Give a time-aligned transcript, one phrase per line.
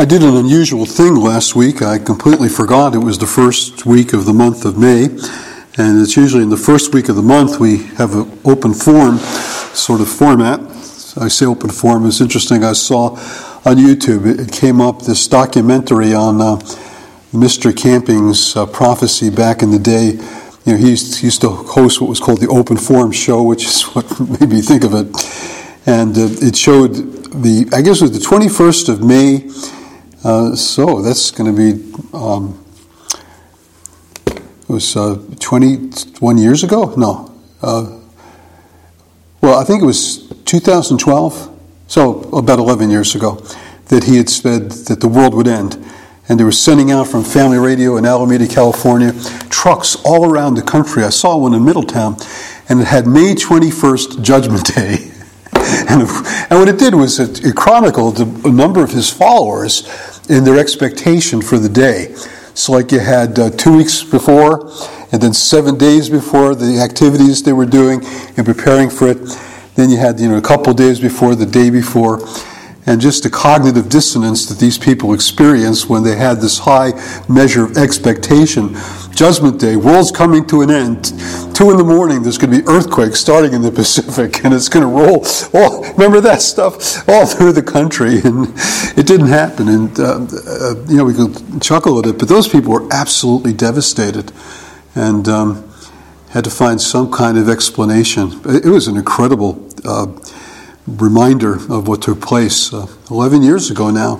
[0.00, 1.82] I did an unusual thing last week.
[1.82, 5.06] I completely forgot it was the first week of the month of May.
[5.76, 9.18] And it's usually in the first week of the month we have an open forum
[9.18, 10.60] sort of format.
[11.20, 12.62] I say open forum, it's interesting.
[12.62, 13.16] I saw
[13.64, 16.58] on YouTube, it came up this documentary on uh,
[17.32, 17.76] Mr.
[17.76, 20.12] Camping's uh, prophecy back in the day.
[20.64, 23.42] You know, he used, he used, to host what was called the Open Forum Show,
[23.42, 25.08] which is what made me think of it.
[25.86, 26.92] And uh, it showed
[27.42, 29.50] the, I guess it was the 21st of May,
[30.28, 32.62] uh, so that's going to be, um,
[34.26, 36.92] it was uh, 21 years ago?
[36.98, 37.34] No.
[37.62, 37.98] Uh,
[39.40, 43.42] well, I think it was 2012, so about 11 years ago,
[43.86, 45.82] that he had said that the world would end.
[46.28, 49.14] And they were sending out from Family Radio in Alameda, California,
[49.48, 51.04] trucks all around the country.
[51.04, 52.18] I saw one in Middletown,
[52.68, 55.10] and it had May 21st, Judgment Day.
[55.88, 56.02] And,
[56.50, 59.88] what it did was it chronicled a number of his followers
[60.28, 62.14] in their expectation for the day.
[62.54, 64.70] So, like you had uh, two weeks before,
[65.12, 68.00] and then seven days before the activities they were doing
[68.36, 69.18] and preparing for it.
[69.74, 72.20] Then you had you know a couple days before, the day before,
[72.84, 76.92] and just the cognitive dissonance that these people experienced when they had this high
[77.28, 78.74] measure of expectation.
[79.10, 81.04] Judgment Day, world's coming to an end.
[81.54, 84.68] Two in the morning, there's going to be earthquakes starting in the Pacific, and it's
[84.68, 85.24] going to roll.
[85.54, 88.52] All, remember that stuff all through the country, and
[88.98, 89.68] it didn't happen.
[89.68, 93.52] And uh, uh, you know we could chuckle at it, but those people were absolutely
[93.52, 94.32] devastated,
[94.94, 95.28] and.
[95.28, 95.64] Um,
[96.30, 98.40] had to find some kind of explanation.
[98.44, 100.06] It was an incredible uh,
[100.86, 104.16] reminder of what took place uh, 11 years ago now,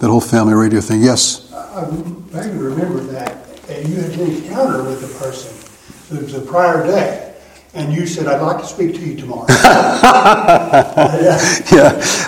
[0.00, 1.02] that whole family radio thing.
[1.02, 1.50] Yes?
[1.52, 1.80] I,
[2.34, 3.45] I remember that.
[3.68, 5.52] And you had an encounter with the person.
[6.08, 7.34] The prior day.
[7.74, 9.44] And you said, I'd like to speak to you tomorrow.
[9.50, 9.60] yeah.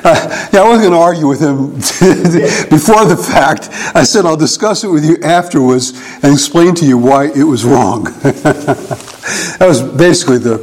[0.05, 1.71] Uh, yeah, I wasn't going to argue with him
[2.69, 3.69] before the fact.
[3.95, 7.65] I said, I'll discuss it with you afterwards and explain to you why it was
[7.65, 8.05] wrong.
[8.23, 10.59] that was basically the,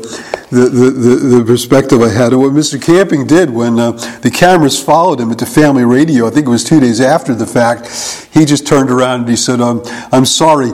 [0.51, 2.31] the, the, the, perspective I had.
[2.31, 2.81] And what Mr.
[2.81, 3.91] Camping did when uh,
[4.21, 7.33] the cameras followed him at the family radio, I think it was two days after
[7.33, 7.87] the fact,
[8.33, 10.71] he just turned around and he said, um, I'm sorry,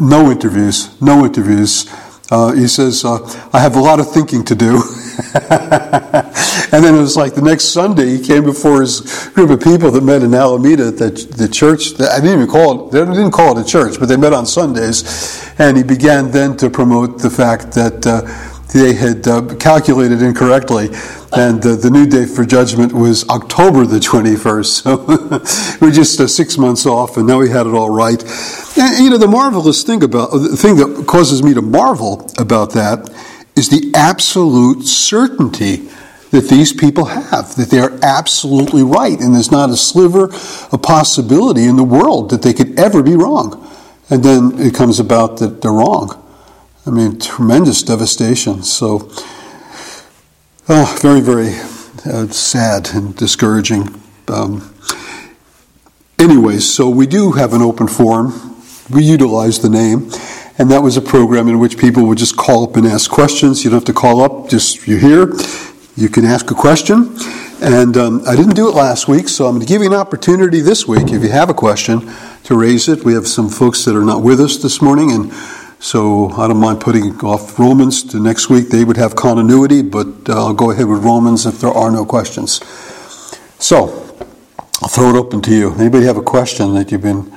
[0.00, 1.86] no interviews, no interviews.
[2.30, 3.18] Uh, he says, uh,
[3.52, 4.82] I have a lot of thinking to do.
[5.34, 9.90] and then it was like the next Sunday, he came before his group of people
[9.90, 11.92] that met in Alameda at the, the church.
[12.00, 14.46] I didn't even call it, they didn't call it a church, but they met on
[14.46, 15.44] Sundays.
[15.58, 18.22] And he began then to promote the fact that uh,
[18.74, 20.88] they had uh, calculated incorrectly,
[21.32, 24.66] and uh, the new date for judgment was October the 21st.
[24.66, 28.20] So we're just uh, six months off, and now we had it all right.
[28.76, 32.72] And, you know, the marvelous thing about the thing that causes me to marvel about
[32.72, 33.08] that
[33.54, 35.88] is the absolute certainty
[36.32, 40.82] that these people have, that they are absolutely right, and there's not a sliver of
[40.82, 43.70] possibility in the world that they could ever be wrong.
[44.10, 46.23] And then it comes about that they're wrong.
[46.86, 48.62] I mean, tremendous devastation.
[48.62, 49.10] So,
[50.68, 51.54] oh, very, very
[52.04, 54.02] uh, sad and discouraging.
[54.28, 54.74] Um,
[56.18, 58.60] anyways, so we do have an open forum.
[58.90, 60.10] We utilize the name.
[60.58, 63.64] And that was a program in which people would just call up and ask questions.
[63.64, 65.32] You don't have to call up, just you're here.
[65.96, 67.16] You can ask a question.
[67.62, 69.94] And um, I didn't do it last week, so I'm going to give you an
[69.94, 72.12] opportunity this week, if you have a question,
[72.42, 73.04] to raise it.
[73.04, 75.32] We have some folks that are not with us this morning, and
[75.84, 78.70] so I don't mind putting off Romans to next week.
[78.70, 82.06] They would have continuity, but uh, I'll go ahead with Romans if there are no
[82.06, 82.64] questions.
[83.58, 83.88] So
[84.80, 85.74] I'll throw it open to you.
[85.74, 87.30] Anybody have a question that you've been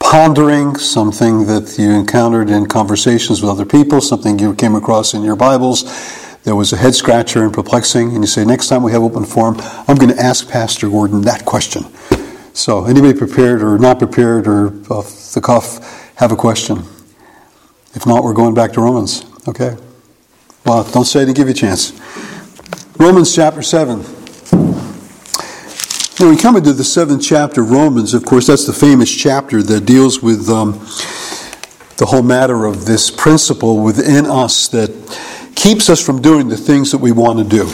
[0.00, 5.22] pondering, something that you encountered in conversations with other people, something you came across in
[5.22, 5.84] your Bibles?
[6.42, 9.24] There was a head scratcher and perplexing, and you say, next time we have open
[9.24, 11.84] forum, I'm going to ask Pastor Gordon that question.
[12.52, 16.82] So, anybody prepared or not prepared or off the cuff have a question?
[17.94, 19.24] If not, we're going back to Romans.
[19.46, 19.76] Okay?
[20.64, 21.92] Well, don't say to give you a chance.
[22.96, 23.98] Romans chapter 7.
[26.18, 29.62] When we come into the seventh chapter of Romans, of course, that's the famous chapter
[29.62, 30.72] that deals with um,
[31.96, 34.90] the whole matter of this principle within us that
[35.56, 37.64] keeps us from doing the things that we want to do.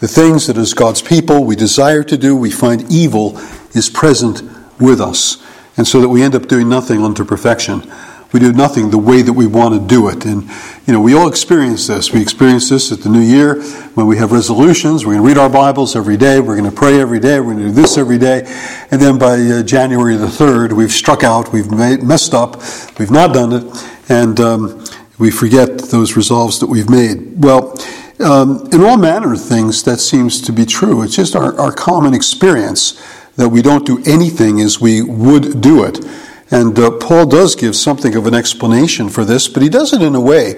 [0.00, 3.38] The things that, as God's people, we desire to do, we find evil
[3.74, 4.42] is present
[4.78, 5.44] with us.
[5.76, 7.90] And so that we end up doing nothing unto perfection
[8.32, 10.24] we do nothing the way that we want to do it.
[10.24, 10.48] And,
[10.86, 12.12] you know, we all experience this.
[12.12, 13.60] We experience this at the new year
[13.94, 15.04] when we have resolutions.
[15.04, 16.38] We're going to read our Bibles every day.
[16.40, 17.40] We're going to pray every day.
[17.40, 18.42] We're going to do this every day.
[18.90, 21.52] And then by uh, January the 3rd, we've struck out.
[21.52, 22.62] We've made, messed up.
[22.98, 23.86] We've not done it.
[24.08, 24.84] And um,
[25.18, 27.42] we forget those resolves that we've made.
[27.42, 27.76] Well,
[28.20, 31.02] um, in all manner of things, that seems to be true.
[31.02, 33.00] It's just our, our common experience
[33.36, 36.04] that we don't do anything as we would do it.
[36.50, 40.02] And uh, Paul does give something of an explanation for this, but he does it
[40.02, 40.54] in a way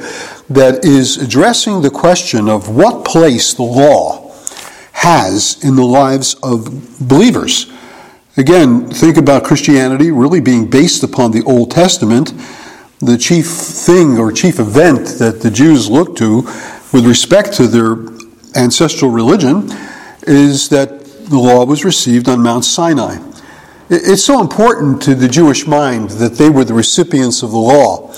[0.48, 4.32] that is addressing the question of what place the law
[4.92, 7.70] has in the lives of believers.
[8.36, 12.32] Again, think about Christianity really being based upon the Old Testament.
[13.00, 16.42] The chief thing or chief event that the Jews look to
[16.92, 17.96] with respect to their
[18.54, 19.70] ancestral religion
[20.22, 23.18] is that the law was received on Mount Sinai.
[23.90, 28.14] It's so important to the Jewish mind that they were the recipients of the law,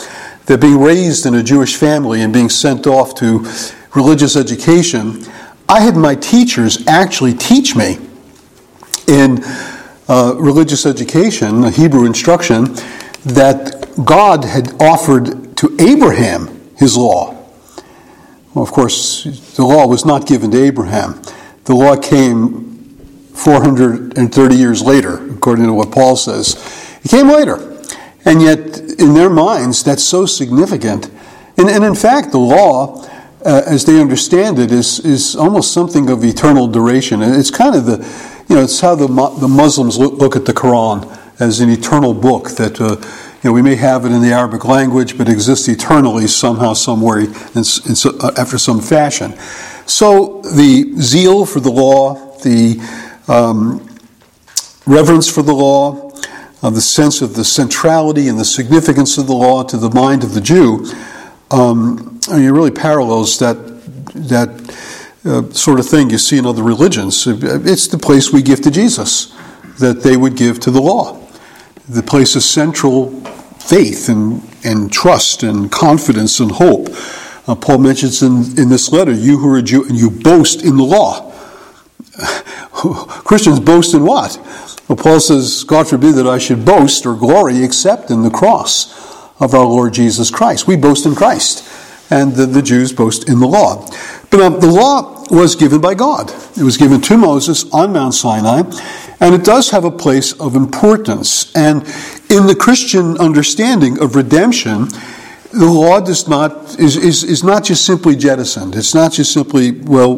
[0.46, 3.46] that being raised in a Jewish family and being sent off to
[3.94, 5.24] religious education,
[5.68, 7.98] I had my teachers actually teach me
[9.08, 9.42] in
[10.08, 12.74] uh, religious education, Hebrew instruction,
[13.24, 17.34] that God had offered to Abraham his law.
[18.52, 19.24] Well, of course,
[19.56, 21.22] the law was not given to Abraham.
[21.64, 22.73] The law came
[23.34, 26.54] 430 years later, according to what Paul says.
[27.04, 27.72] It came later.
[28.24, 31.10] And yet, in their minds, that's so significant.
[31.58, 33.04] And, and in fact, the law,
[33.44, 37.22] uh, as they understand it, is, is almost something of eternal duration.
[37.22, 37.98] It's kind of the,
[38.48, 41.04] you know, it's how the, the Muslims look, look at the Quran
[41.40, 42.96] as an eternal book that, uh,
[43.42, 47.20] you know, we may have it in the Arabic language, but exists eternally somehow, somewhere,
[47.20, 49.34] in, in so, uh, after some fashion.
[49.86, 52.78] So the zeal for the law, the
[53.28, 53.86] um,
[54.86, 56.10] reverence for the law,
[56.62, 60.24] uh, the sense of the centrality and the significance of the law to the mind
[60.24, 60.84] of the Jew,
[61.50, 63.74] um, I mean, it really parallels that
[64.14, 64.48] that
[65.24, 67.26] uh, sort of thing you see in other religions.
[67.26, 69.34] It's the place we give to Jesus
[69.78, 71.20] that they would give to the law.
[71.88, 73.10] The place of central
[73.58, 76.88] faith and, and trust and confidence and hope.
[77.46, 80.62] Uh, Paul mentions in, in this letter, you who are a Jew, and you boast
[80.62, 81.32] in the law.
[83.08, 84.38] Christians boast in what?
[84.88, 88.92] Well, Paul says, God forbid that I should boast or glory except in the cross
[89.40, 90.66] of our Lord Jesus Christ.
[90.66, 91.66] We boast in Christ,
[92.10, 93.86] and the, the Jews boast in the law.
[94.30, 96.30] But um, the law was given by God.
[96.56, 98.62] It was given to Moses on Mount Sinai,
[99.20, 101.54] and it does have a place of importance.
[101.56, 101.82] And
[102.28, 104.88] in the Christian understanding of redemption,
[105.54, 108.74] the law does not is, is, is not just simply jettisoned.
[108.74, 110.16] It's not just simply, well,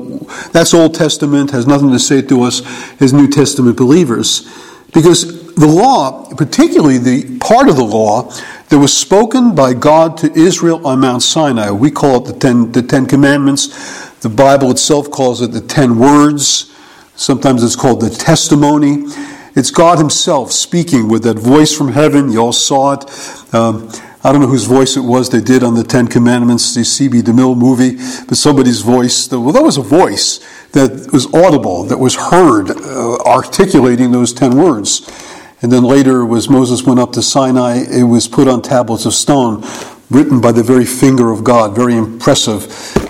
[0.53, 2.63] that's Old Testament, has nothing to say to us
[3.01, 4.51] as New Testament believers.
[4.95, 8.33] Because the law, particularly the part of the law
[8.69, 12.73] that was spoken by God to Israel on Mount Sinai, we call it the Ten,
[12.73, 14.11] the Ten Commandments.
[14.21, 16.73] The Bible itself calls it the Ten Words.
[17.15, 19.05] Sometimes it's called the testimony.
[19.55, 22.31] It's God Himself speaking with that voice from heaven.
[22.33, 23.55] You all saw it.
[23.55, 23.91] Um,
[24.27, 27.23] I don't know whose voice it was they did on the Ten Commandments, the C.B.
[27.23, 27.93] DeMille movie,
[28.27, 29.31] but somebody's voice.
[29.31, 30.39] Well, that was a voice
[30.73, 35.09] that was audible, that was heard, uh, articulating those ten words.
[35.63, 39.15] And then later, as Moses went up to Sinai, it was put on tablets of
[39.15, 39.65] stone,
[40.11, 41.77] written by the very finger of God.
[41.77, 42.67] Very impressive.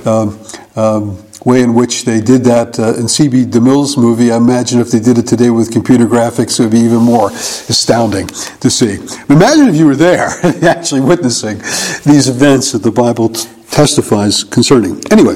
[0.06, 0.38] Um,
[0.76, 3.44] um, way in which they did that uh, in C.B.
[3.44, 4.32] DeMille's movie.
[4.32, 7.30] I imagine if they did it today with computer graphics, it would be even more
[7.30, 8.96] astounding to see.
[9.32, 10.26] Imagine if you were there,
[10.64, 11.58] actually witnessing
[12.04, 15.00] these events that the Bible t- testifies concerning.
[15.12, 15.34] Anyway,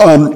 [0.00, 0.32] um,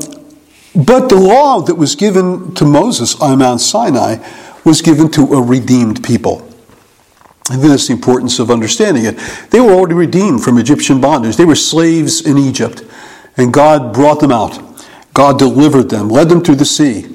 [0.74, 4.16] but the law that was given to Moses on Mount Sinai
[4.64, 6.40] was given to a redeemed people.
[7.48, 9.16] And that's the importance of understanding it.
[9.52, 11.36] They were already redeemed from Egyptian bondage.
[11.36, 12.82] They were slaves in Egypt,
[13.36, 14.65] and God brought them out.
[15.16, 17.06] God delivered them, led them through the sea,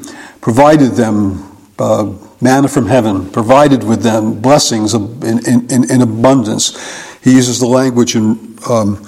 [0.42, 6.76] provided them uh, manna from heaven, provided with them blessings in, in, in abundance.
[7.24, 9.06] He uses the language in um,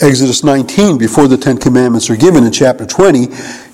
[0.00, 3.26] Exodus 19 before the Ten Commandments are given in chapter 20.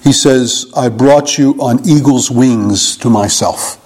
[0.02, 3.80] He says, I brought you on eagle's wings to myself.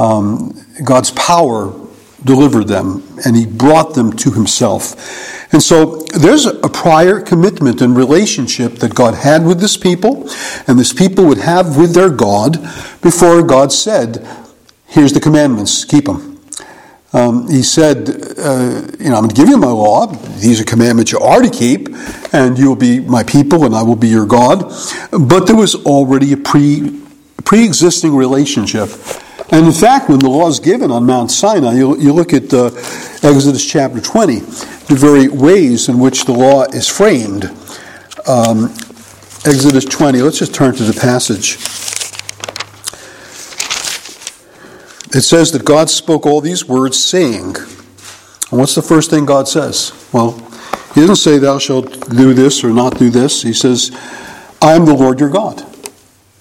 [0.00, 1.72] Um, God's power
[2.24, 4.94] delivered them, and he brought them to himself.
[5.52, 10.28] And so there's a prior commitment and relationship that God had with this people,
[10.66, 12.58] and this people would have with their God
[13.02, 14.26] before God said,
[14.86, 16.38] Here's the commandments, keep them.
[17.14, 20.06] Um, he said, uh, You know, I'm going to give you my law.
[20.06, 21.88] These are commandments you are to keep,
[22.32, 24.72] and you'll be my people, and I will be your God.
[25.10, 27.00] But there was already a pre
[27.52, 28.88] existing relationship
[29.52, 32.52] and in fact, when the law is given on Mount Sinai, you, you look at
[32.54, 32.66] uh,
[33.22, 37.44] Exodus chapter 20, the very ways in which the law is framed.
[38.26, 38.70] Um,
[39.44, 41.56] Exodus 20, let's just turn to the passage.
[45.14, 49.48] It says that God spoke all these words, saying, and what's the first thing God
[49.48, 49.92] says?
[50.14, 50.32] Well,
[50.94, 53.42] He doesn't say, Thou shalt do this or not do this.
[53.42, 53.90] He says,
[54.62, 55.60] I am the Lord your God.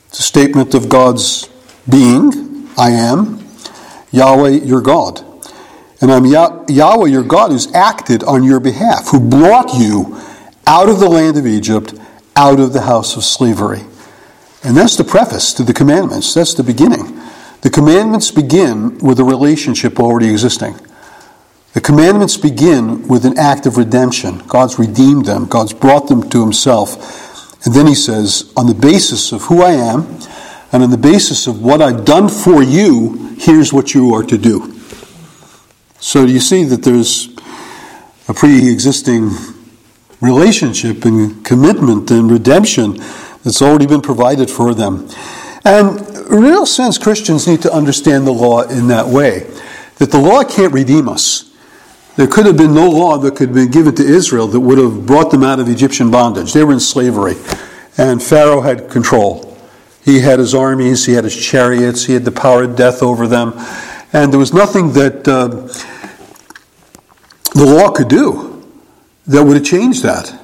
[0.07, 1.49] It's a statement of God's
[1.89, 3.43] being, I am
[4.11, 5.25] Yahweh your God.
[6.01, 10.19] And I'm Yah- Yahweh your God who's acted on your behalf, who brought you
[10.65, 11.93] out of the land of Egypt,
[12.35, 13.81] out of the house of slavery.
[14.63, 16.33] And that's the preface to the commandments.
[16.33, 17.19] That's the beginning.
[17.61, 20.75] The commandments begin with a relationship already existing.
[21.73, 24.39] The commandments begin with an act of redemption.
[24.47, 27.65] God's redeemed them, God's brought them to Himself.
[27.65, 30.19] And then He says, on the basis of who I am
[30.71, 34.37] and on the basis of what I've done for you, here's what you are to
[34.37, 34.73] do.
[35.99, 37.29] So you see that there's
[38.27, 39.31] a pre existing
[40.21, 42.97] relationship and commitment and redemption
[43.43, 45.09] that's already been provided for them.
[45.65, 49.47] And in real sense, Christians need to understand the law in that way
[49.97, 51.53] that the law can't redeem us.
[52.15, 54.77] There could have been no law that could have been given to Israel that would
[54.77, 56.53] have brought them out of Egyptian bondage.
[56.53, 57.35] They were in slavery,
[57.97, 59.50] and Pharaoh had control.
[60.03, 63.27] He had his armies, he had his chariots, he had the power of death over
[63.27, 63.53] them,
[64.13, 65.47] and there was nothing that uh,
[67.53, 68.63] the law could do
[69.27, 70.37] that would have changed that.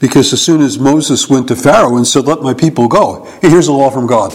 [0.00, 3.48] Because as soon as Moses went to Pharaoh and said, Let my people go, hey,
[3.48, 4.32] here's a law from God.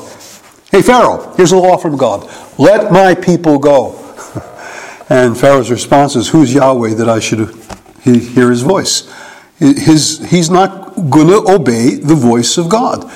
[0.71, 2.27] Hey, Pharaoh, here's a law from God.
[2.57, 3.95] Let my people go.
[5.09, 7.53] and Pharaoh's response is, Who's Yahweh that I should
[8.01, 9.13] hear his voice?
[9.59, 13.11] His, he's not going to obey the voice of God.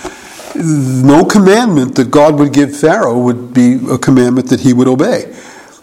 [0.56, 5.36] No commandment that God would give Pharaoh would be a commandment that he would obey.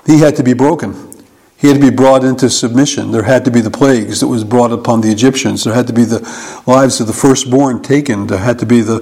[0.07, 1.11] He had to be broken.
[1.57, 3.11] He had to be brought into submission.
[3.11, 5.65] There had to be the plagues that was brought upon the Egyptians.
[5.65, 6.21] There had to be the
[6.67, 8.29] lives of the firstborn taken.
[8.29, 9.01] There had to be the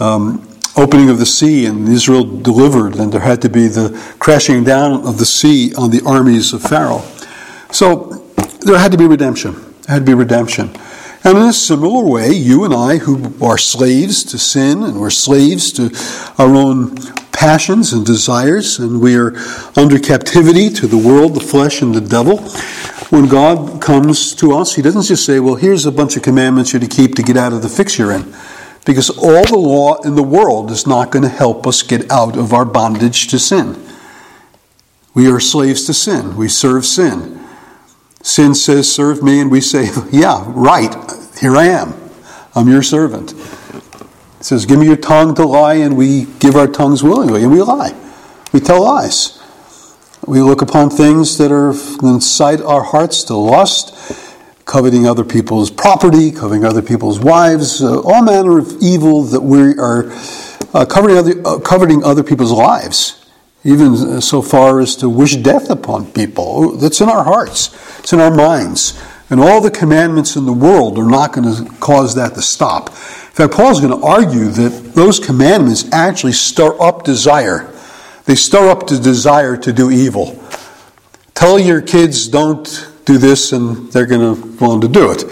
[0.00, 2.96] um, opening of the sea and Israel delivered.
[2.96, 6.62] And there had to be the crashing down of the sea on the armies of
[6.62, 7.02] Pharaoh.
[7.70, 8.24] So
[8.60, 9.52] there had to be redemption.
[9.52, 10.70] There had to be redemption.
[11.26, 15.08] And in a similar way, you and I, who are slaves to sin and we're
[15.08, 15.90] slaves to
[16.36, 16.96] our own
[17.32, 19.34] passions and desires, and we are
[19.74, 22.38] under captivity to the world, the flesh, and the devil.
[23.08, 26.72] When God comes to us, He doesn't just say, Well, here's a bunch of commandments
[26.72, 28.34] you're to keep to get out of the fix you're in.
[28.84, 32.36] Because all the law in the world is not going to help us get out
[32.36, 33.82] of our bondage to sin.
[35.14, 37.43] We are slaves to sin, we serve sin.
[38.24, 40.96] Sin says, Serve me, and we say, Yeah, right,
[41.38, 41.94] here I am.
[42.54, 43.32] I'm your servant.
[43.32, 47.52] It says, Give me your tongue to lie, and we give our tongues willingly, and
[47.52, 47.94] we lie.
[48.52, 49.42] We tell lies.
[50.26, 53.94] We look upon things that are incite our hearts to lust,
[54.64, 59.76] coveting other people's property, coveting other people's wives, uh, all manner of evil that we
[59.76, 60.10] are
[60.72, 63.22] uh, other, uh, coveting other people's lives,
[63.64, 66.72] even so far as to wish death upon people.
[66.78, 67.68] That's in our hearts,
[68.04, 69.02] it's in our minds.
[69.30, 72.88] And all the commandments in the world are not going to cause that to stop.
[72.88, 77.72] In fact, Paul's going to argue that those commandments actually stir up desire.
[78.26, 80.38] They stir up the desire to do evil.
[81.32, 85.24] Tell your kids don't do this, and they're going to want to do it.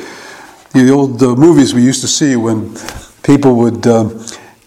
[0.72, 2.74] The old movies we used to see when
[3.22, 4.08] people would uh,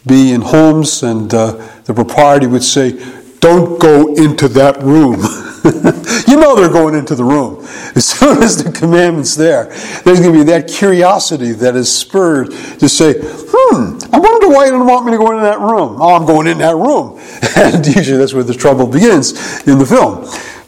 [0.06, 1.54] be in homes and uh,
[1.86, 2.92] the proprietor would say,
[3.40, 5.22] Don't go into that room.
[6.27, 7.65] you know they're going into the room.
[7.95, 9.65] As soon as the commandment's there,
[10.03, 14.65] there's going to be that curiosity that is spurred to say, hmm, I wonder why
[14.65, 16.01] you don't want me to go into that room.
[16.01, 17.19] Oh, I'm going in that room.
[17.57, 19.31] And usually that's where the trouble begins
[19.65, 20.25] in the film.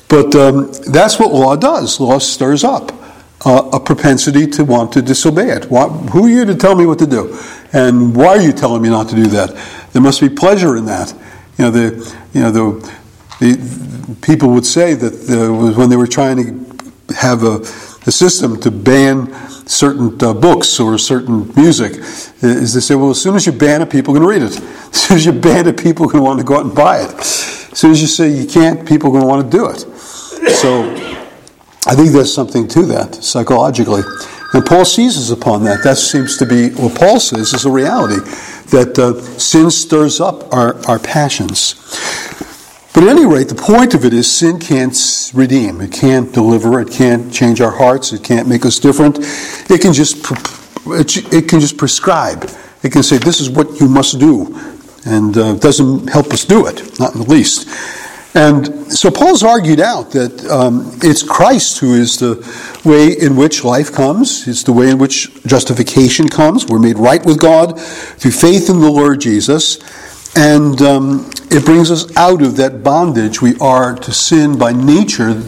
[0.07, 1.99] But um, that's what law does.
[1.99, 2.91] Law stirs up
[3.45, 5.69] uh, a propensity to want to disobey it.
[5.69, 7.37] Why, who are you to tell me what to do?
[7.73, 9.53] And why are you telling me not to do that?
[9.93, 11.13] There must be pleasure in that.
[11.57, 12.89] You know, the, you know, the,
[13.39, 13.86] the
[14.21, 17.55] people would say that when they were trying to have a,
[18.07, 19.33] a system to ban
[19.67, 21.93] certain uh, books or certain music,
[22.41, 24.59] is they say, well, as soon as you ban it, people to read it.
[24.87, 27.13] As soon as you ban it, people to want to go out and buy it.
[27.13, 29.79] As soon as you say you can't, people are going to want to do it.
[30.55, 30.83] So
[31.85, 34.01] I think there's something to that psychologically.
[34.53, 35.83] And Paul seizes upon that.
[35.83, 38.19] That seems to be what Paul says is a reality
[38.71, 41.75] that uh, sin stirs up our, our passions.
[42.97, 44.97] But at any rate, the point of it is sin can't
[45.35, 45.81] redeem.
[45.81, 46.81] It can't deliver.
[46.81, 48.11] It can't change our hearts.
[48.11, 49.19] It can't make us different.
[49.69, 50.17] It can just
[51.31, 52.49] it can just prescribe.
[52.81, 54.59] It can say this is what you must do,
[55.05, 57.69] and uh, doesn't help us do it, not in the least.
[58.35, 62.37] And so Paul's argued out that um, it's Christ who is the
[62.83, 66.65] way in which life comes, it's the way in which justification comes.
[66.65, 69.77] We're made right with God through faith in the Lord Jesus.
[70.35, 75.41] And um, it brings us out of that bondage we are to sin by nature,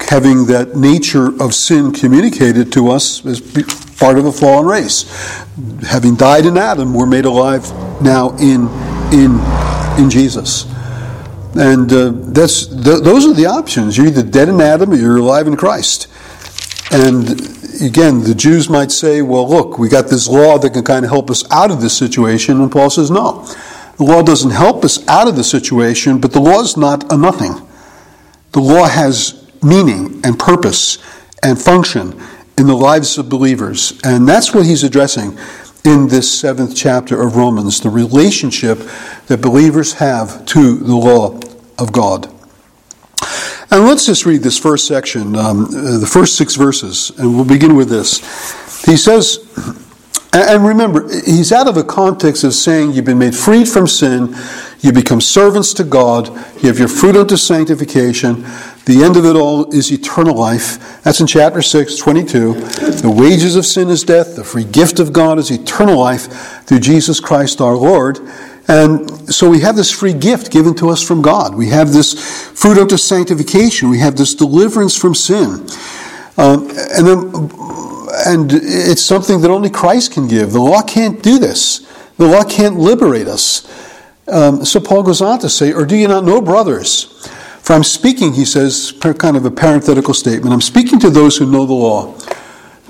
[0.00, 3.40] having that nature of sin communicated to us as
[3.96, 5.04] part of a fallen race.
[5.86, 7.70] Having died in Adam, we're made alive
[8.02, 8.68] now in,
[9.12, 9.40] in,
[9.98, 10.64] in Jesus.
[11.56, 13.96] And uh, that's th- those are the options.
[13.96, 16.08] You're either dead in Adam or you're alive in Christ.
[16.90, 17.30] And
[17.80, 21.10] again, the Jews might say, well, look, we got this law that can kind of
[21.10, 22.60] help us out of this situation.
[22.60, 23.46] And Paul says, no.
[23.96, 27.16] The law doesn't help us out of the situation, but the law is not a
[27.16, 27.54] nothing.
[28.52, 30.98] The law has meaning and purpose
[31.42, 32.20] and function
[32.58, 33.98] in the lives of believers.
[34.04, 35.38] And that's what he's addressing
[35.84, 38.78] in this seventh chapter of Romans the relationship
[39.26, 41.38] that believers have to the law
[41.78, 42.30] of God.
[43.70, 47.74] And let's just read this first section, um, the first six verses, and we'll begin
[47.74, 48.18] with this.
[48.84, 49.38] He says,
[50.42, 54.34] and remember, he's out of the context of saying you've been made freed from sin,
[54.80, 56.28] you become servants to God,
[56.60, 58.44] you have your fruit unto sanctification.
[58.86, 61.02] The end of it all is eternal life.
[61.02, 62.54] That's in chapter 6, 22.
[62.54, 66.80] The wages of sin is death, the free gift of God is eternal life through
[66.80, 68.18] Jesus Christ our Lord.
[68.66, 71.54] And so we have this free gift given to us from God.
[71.54, 72.14] We have this
[72.58, 73.90] fruit unto sanctification.
[73.90, 75.66] We have this deliverance from sin.
[76.36, 77.30] Um, and then,
[78.26, 80.52] and it's something that only Christ can give.
[80.52, 81.80] The law can't do this.
[82.16, 83.66] The law can't liberate us.
[84.28, 87.04] Um, so Paul goes on to say, Or do you not know, brothers?
[87.62, 90.52] For I'm speaking, he says, kind of a parenthetical statement.
[90.52, 92.14] I'm speaking to those who know the law.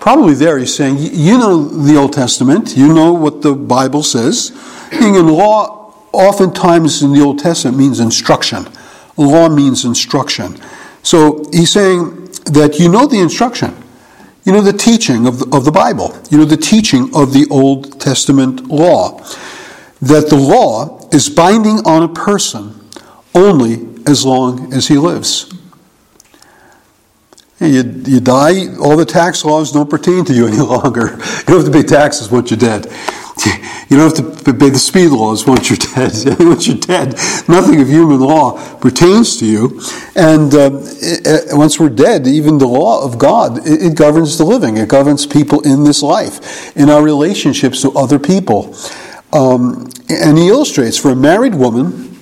[0.01, 4.51] Probably there he's saying, You know the Old Testament, you know what the Bible says.
[4.91, 8.69] Being in law, oftentimes in the Old Testament, means instruction.
[9.17, 10.59] Law means instruction.
[11.03, 13.75] So he's saying that you know the instruction.
[14.45, 16.17] You know the teaching of the, of the Bible.
[16.31, 19.21] You know the teaching of the Old Testament law.
[20.03, 22.89] That the law is binding on a person
[23.35, 25.53] only as long as he lives.
[27.59, 31.13] You, you die, all the tax laws don't pertain to you any longer.
[31.13, 32.87] You don't have to pay taxes once you're dead.
[33.89, 36.39] You don't have to obey the speed laws once you're dead.
[36.41, 37.15] once you're dead,
[37.49, 39.81] nothing of human law pertains to you.
[40.17, 44.79] And it, once we're dead, even the law of God, it, it, governs the living.
[44.79, 48.75] It governs people in this life, in our relationships to other people.
[49.33, 52.19] Um, and he illustrates for a married woman,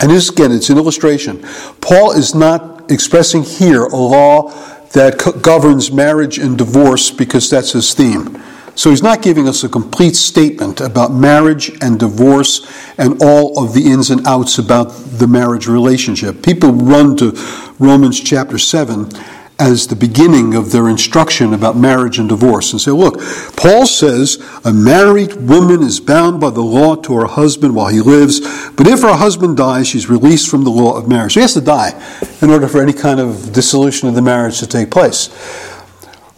[0.00, 1.42] and this, again, it's an illustration.
[1.80, 4.50] Paul is not expressing here a law
[4.92, 8.42] that co- governs marriage and divorce because that's his theme.
[8.80, 12.66] So he's not giving us a complete statement about marriage and divorce
[12.96, 14.84] and all of the ins and outs about
[15.18, 16.42] the marriage relationship.
[16.42, 17.32] People run to
[17.78, 19.10] Romans chapter 7
[19.58, 23.20] as the beginning of their instruction about marriage and divorce and say, look,
[23.54, 28.00] Paul says a married woman is bound by the law to her husband while he
[28.00, 28.40] lives,
[28.70, 31.32] but if her husband dies, she's released from the law of marriage.
[31.32, 32.02] She has to die
[32.40, 35.28] in order for any kind of dissolution of the marriage to take place.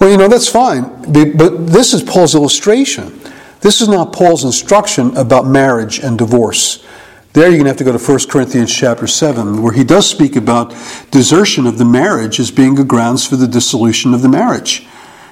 [0.02, 3.20] Well, you know, that's fine, but this is Paul's illustration.
[3.60, 6.84] This is not Paul's instruction about marriage and divorce.
[7.34, 10.10] There you're going to have to go to 1 Corinthians chapter 7, where he does
[10.10, 10.74] speak about
[11.12, 14.84] desertion of the marriage as being a grounds for the dissolution of the marriage.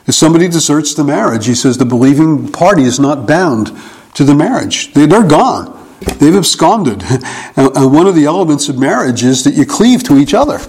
[0.06, 3.76] If somebody deserts the marriage, he says the believing party is not bound
[4.14, 4.92] to the marriage.
[4.92, 5.84] They, are gone.
[6.20, 7.02] They've absconded.
[7.56, 10.60] And one of the elements of marriage is that you cleave to each other.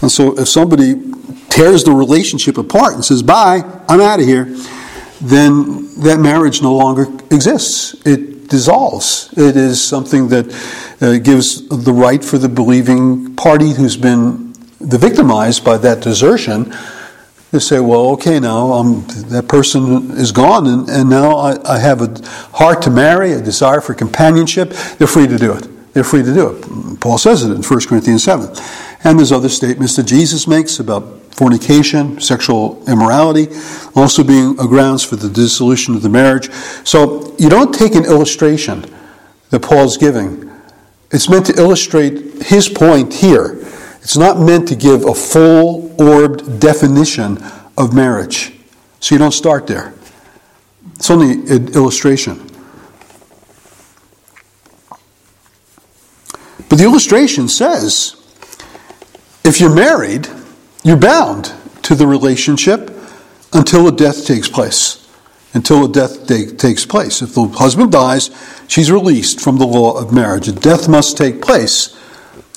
[0.00, 1.13] And so if somebody
[1.54, 4.44] tears the relationship apart and says, Bye, I'm out of here,
[5.20, 7.94] then that marriage no longer exists.
[8.04, 9.32] It dissolves.
[9.36, 10.46] It is something that
[11.00, 16.74] uh, gives the right for the believing party who's been the victimized by that desertion
[17.52, 18.82] to say, well, okay, now
[19.30, 22.12] that person is gone, and, and now I, I, have a
[22.56, 24.70] heart to marry, a desire for companionship.
[24.98, 25.68] They're free to do it.
[25.94, 27.00] They're free to do it.
[27.00, 28.48] Paul says it in 1 Corinthians 7.
[29.04, 33.48] And there's other statements that Jesus makes about fornication, sexual immorality,
[33.94, 36.50] also being grounds for the dissolution of the marriage.
[36.84, 38.86] So you don't take an illustration
[39.50, 40.50] that Paul's giving.
[41.10, 43.60] It's meant to illustrate his point here.
[44.00, 47.38] It's not meant to give a full orbed definition
[47.76, 48.52] of marriage.
[49.00, 49.92] So you don't start there.
[50.94, 52.46] It's only an illustration.
[56.68, 58.23] But the illustration says
[59.44, 60.28] if you're married,
[60.82, 61.52] you're bound
[61.82, 62.90] to the relationship
[63.52, 65.00] until a death takes place.
[65.52, 67.22] Until a death takes place.
[67.22, 68.30] If the husband dies,
[68.66, 70.48] she's released from the law of marriage.
[70.48, 71.96] A death must take place.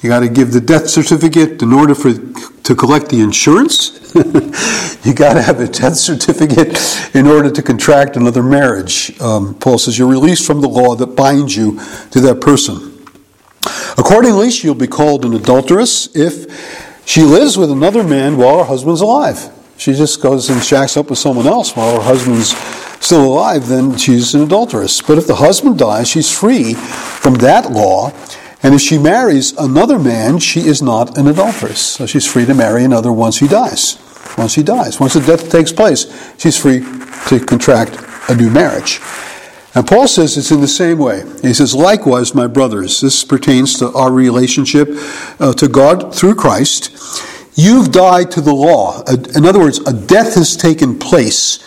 [0.01, 4.13] You got to give the death certificate in order for to collect the insurance.
[5.05, 6.77] you got to have a death certificate
[7.15, 9.19] in order to contract another marriage.
[9.21, 11.79] Um, Paul says you're released from the law that binds you
[12.11, 12.96] to that person.
[13.97, 16.45] Accordingly, she'll be called an adulteress if
[17.05, 19.49] she lives with another man while her husband's alive.
[19.77, 22.55] She just goes and shacks up with someone else while her husband's
[23.03, 25.01] still alive, then she's an adulteress.
[25.01, 28.11] But if the husband dies, she's free from that law
[28.63, 31.79] And if she marries another man, she is not an adulteress.
[31.79, 33.97] So she's free to marry another once he dies.
[34.37, 36.05] Once he dies, once the death takes place,
[36.37, 36.79] she's free
[37.27, 37.97] to contract
[38.29, 38.99] a new marriage.
[39.77, 41.21] And Paul says it's in the same way.
[41.43, 44.89] He says, likewise, my brothers, this pertains to our relationship
[45.39, 46.89] uh, to God through Christ.
[47.53, 49.03] You've died to the law.
[49.35, 51.57] In other words, a death has taken place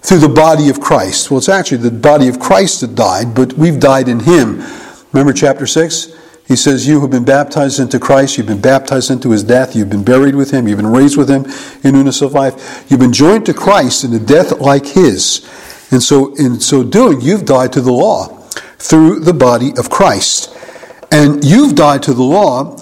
[0.00, 1.30] through the body of Christ.
[1.30, 4.60] Well, it's actually the body of Christ that died, but we've died in Him.
[5.12, 6.12] Remember chapter 6?
[6.48, 9.90] He says, You have been baptized into Christ, you've been baptized into his death, you've
[9.90, 11.46] been buried with him, you've been raised with him
[11.84, 12.84] in newness of life.
[12.90, 15.48] You've been joined to Christ in a death like his.
[15.90, 18.26] And so, in so doing, you've died to the law
[18.78, 20.54] through the body of Christ.
[21.10, 22.76] And you've died to the law,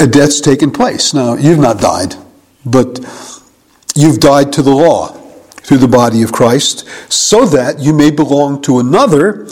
[0.00, 1.12] a death's taken place.
[1.12, 2.14] Now, you've not died,
[2.64, 2.98] but
[3.94, 8.62] you've died to the law through the body of Christ, so that you may belong
[8.62, 9.46] to another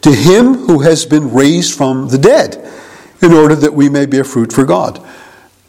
[0.00, 2.56] to him who has been raised from the dead,
[3.20, 5.04] in order that we may bear fruit for God.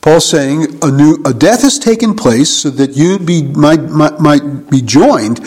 [0.01, 4.19] Paul's saying a new a death has taken place so that you be, might, might,
[4.19, 5.39] might be joined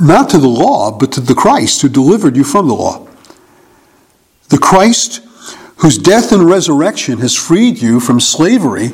[0.00, 3.06] not to the law, but to the Christ who delivered you from the law.
[4.48, 5.22] The Christ
[5.76, 8.90] whose death and resurrection has freed you from slavery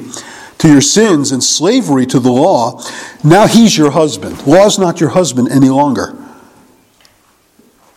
[0.59, 2.83] to your sins and slavery to the law.
[3.25, 4.47] Now he's your husband.
[4.47, 6.17] Law is not your husband any longer.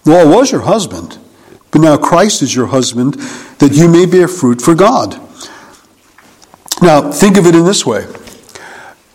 [0.05, 1.17] Law was your husband,
[1.71, 3.15] but now Christ is your husband
[3.59, 5.19] that you may bear fruit for God.
[6.81, 8.05] Now, think of it in this way.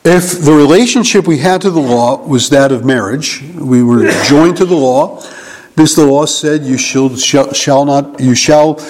[0.04, 4.56] If the relationship we had to the law was that of marriage, we were joined
[4.58, 5.22] to the law,
[5.78, 8.80] This the law said, "You shall, shall, shall not, you shall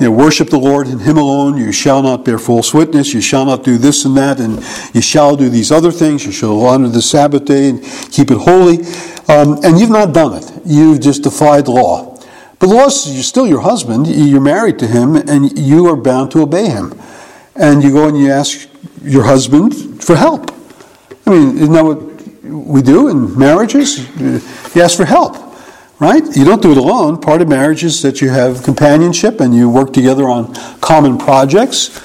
[0.00, 1.58] you know, worship the Lord and Him alone.
[1.58, 3.12] You shall not bear false witness.
[3.12, 6.24] You shall not do this and that, and you shall do these other things.
[6.24, 8.86] You shall honor the Sabbath day and keep it holy."
[9.28, 10.50] Um, and you've not done it.
[10.64, 12.18] You've just defied law.
[12.58, 14.06] But law is still your husband.
[14.06, 16.98] You're married to him, and you are bound to obey him.
[17.54, 18.66] And you go and you ask
[19.02, 20.50] your husband for help.
[21.26, 21.98] I mean, isn't that what
[22.42, 23.98] we do in marriages?
[24.18, 25.36] You ask for help,
[25.98, 26.24] right?
[26.36, 27.20] You don't do it alone.
[27.20, 31.98] Part of marriage is that you have companionship and you work together on common projects.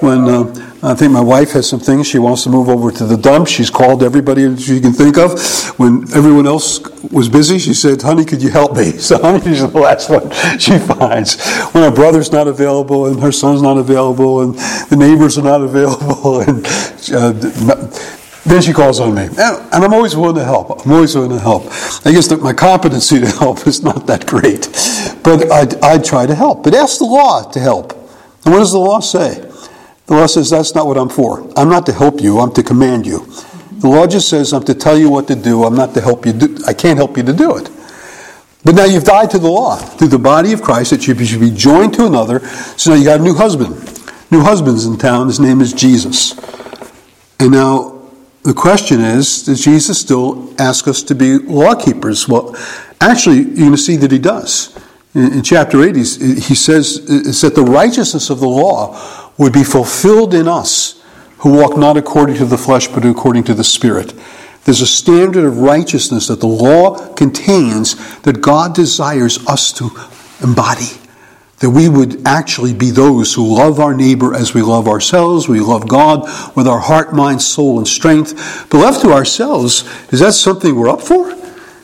[0.00, 3.04] When uh, I think my wife has some things she wants to move over to
[3.04, 3.48] the dump.
[3.48, 5.38] She's called everybody she can think of.
[5.78, 8.92] When everyone else was busy, she said, Honey, could you help me?
[9.10, 11.42] So she's the last one she finds.
[11.72, 14.54] When her brother's not available and her son's not available and
[14.88, 16.64] the neighbors are not available and
[17.12, 17.32] uh,
[18.46, 19.24] then she calls on me.
[19.26, 20.86] And I'm always willing to help.
[20.86, 21.64] I'm always willing to help.
[22.06, 24.68] I guess that my competency to help is not that great.
[25.22, 26.62] But I, I try to help.
[26.62, 27.92] But ask the law to help.
[28.44, 29.49] And what does the law say?
[30.10, 31.48] The law says that's not what I'm for.
[31.56, 33.20] I'm not to help you, I'm to command you.
[33.78, 36.26] The law just says I'm to tell you what to do, I'm not to help
[36.26, 37.70] you do I can't help you to do it.
[38.64, 41.38] But now you've died to the law through the body of Christ that you should
[41.38, 42.40] be joined to another.
[42.76, 43.76] So now you got a new husband.
[44.32, 46.36] New husband's in town, his name is Jesus.
[47.38, 48.02] And now
[48.42, 52.28] the question is, does Jesus still ask us to be law keepers?
[52.28, 52.56] Well,
[53.00, 54.76] actually, you're going to see that he does.
[55.14, 59.64] In, in chapter 8, he says it's that the righteousness of the law would be
[59.64, 61.02] fulfilled in us
[61.38, 64.12] who walk not according to the flesh, but according to the Spirit.
[64.64, 69.90] There's a standard of righteousness that the law contains that God desires us to
[70.46, 71.00] embody.
[71.60, 75.48] That we would actually be those who love our neighbor as we love ourselves.
[75.48, 76.24] We love God
[76.54, 78.68] with our heart, mind, soul, and strength.
[78.68, 81.30] But left to ourselves, is that something we're up for?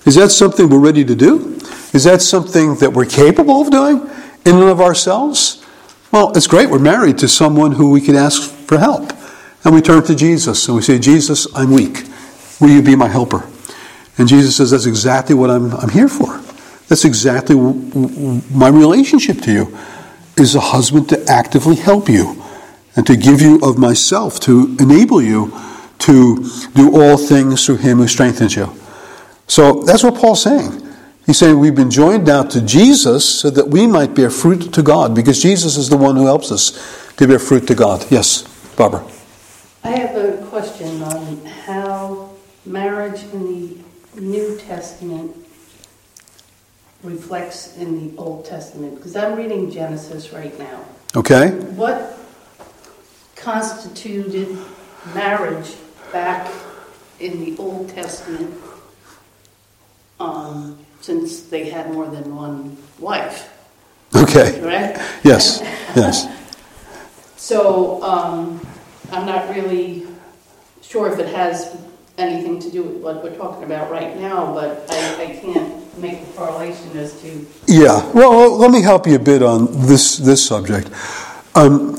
[0.05, 1.59] Is that something we're ready to do?
[1.95, 4.03] Is that something that we're capable of doing
[4.45, 5.66] in and of ourselves?
[6.13, 6.71] Well, it's great.
[6.71, 9.13] We're married to someone who we can ask for help.
[9.65, 12.05] And we turn to Jesus and we say, Jesus, I'm weak.
[12.61, 13.45] Will you be my helper?
[14.19, 16.41] And Jesus says, That's exactly what I'm, I'm here for.
[16.89, 19.79] That's exactly my relationship to you
[20.37, 22.43] is a husband to actively help you
[22.95, 25.53] and to give you of myself, to enable you
[25.99, 28.73] to do all things through him who strengthens you.
[29.49, 30.86] So that's what Paul's saying.
[31.27, 34.81] He's saying we've been joined now to Jesus so that we might bear fruit to
[34.81, 38.07] God because Jesus is the one who helps us to bear fruit to God.
[38.11, 38.45] Yes,
[38.77, 39.05] Barbara.
[39.83, 42.31] I have a question on how
[42.65, 45.35] marriage in the New Testament
[47.03, 50.85] reflects in the Old Testament because I'm reading Genesis right now.
[51.17, 51.51] Okay.
[51.75, 52.19] What
[53.35, 54.57] constituted
[55.13, 55.75] marriage
[56.13, 56.53] back
[57.19, 58.55] in the Old Testament?
[60.21, 63.49] Um, since they had more than one wife.
[64.15, 64.59] Okay.
[64.61, 65.01] Correct?
[65.23, 65.61] Yes,
[65.97, 66.27] yes.
[67.37, 68.61] so um,
[69.13, 70.09] I'm not really
[70.83, 71.77] sure if it has
[72.19, 76.27] anything to do with what we're talking about right now, but I, I can't make
[76.27, 80.45] the correlation as to, Yeah, well, let me help you a bit on this, this
[80.45, 80.91] subject.
[81.55, 81.95] Um,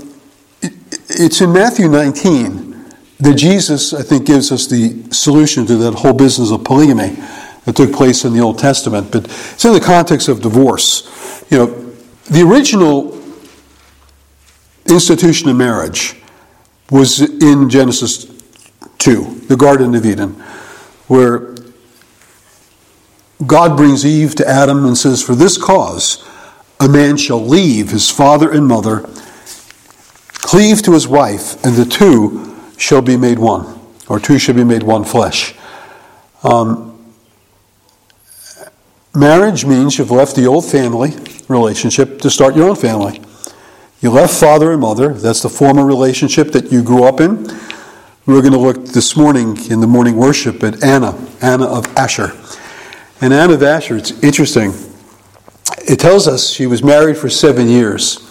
[0.61, 0.73] it-
[1.09, 2.85] it's in Matthew 19
[3.19, 7.15] that Jesus, I think, gives us the solution to that whole business of polygamy
[7.67, 11.43] that took place in the Old Testament, but it's in the context of divorce.
[11.49, 11.65] You know,
[12.29, 13.21] the original
[14.85, 16.15] institution of marriage
[16.89, 18.25] was in Genesis
[18.99, 20.41] 2, the Garden of Eden,
[21.07, 21.55] where
[23.45, 26.25] God brings Eve to Adam and says, For this cause,
[26.79, 29.09] a man shall leave his father and mother,
[30.35, 33.77] cleave to his wife, and the two shall be made one,
[34.07, 35.53] or two shall be made one flesh.
[36.43, 36.86] Um,
[39.15, 41.13] marriage means you've left the old family
[41.47, 43.21] relationship to start your own family.
[44.01, 47.47] You left father and mother, that's the former relationship that you grew up in.
[48.25, 52.33] We're going to look this morning in the morning worship at Anna, Anna of Asher.
[53.21, 54.73] And Anna of Asher, it's interesting.
[55.87, 58.26] It tells us she was married for seven years.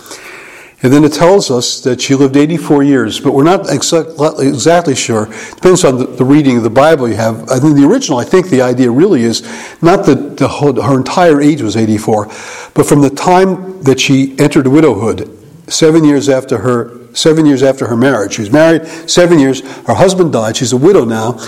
[0.83, 5.27] And then it tells us that she lived 84 years, but we're not exactly, sure.
[5.27, 7.49] Depends on the, reading of the Bible you have.
[7.51, 9.43] I think the original, I think the idea really is
[9.81, 12.27] not that whole, her entire age was 84,
[12.75, 15.33] but from the time that she entered widowhood,
[15.69, 18.35] seven years after her seven years after her marriage.
[18.35, 19.61] She was married seven years.
[19.87, 20.57] Her husband died.
[20.57, 21.41] She's a widow now.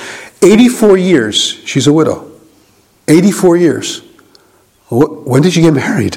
[0.42, 2.30] 84 years she's a widow.
[3.06, 4.02] 84 years.
[4.90, 6.16] When did she get married?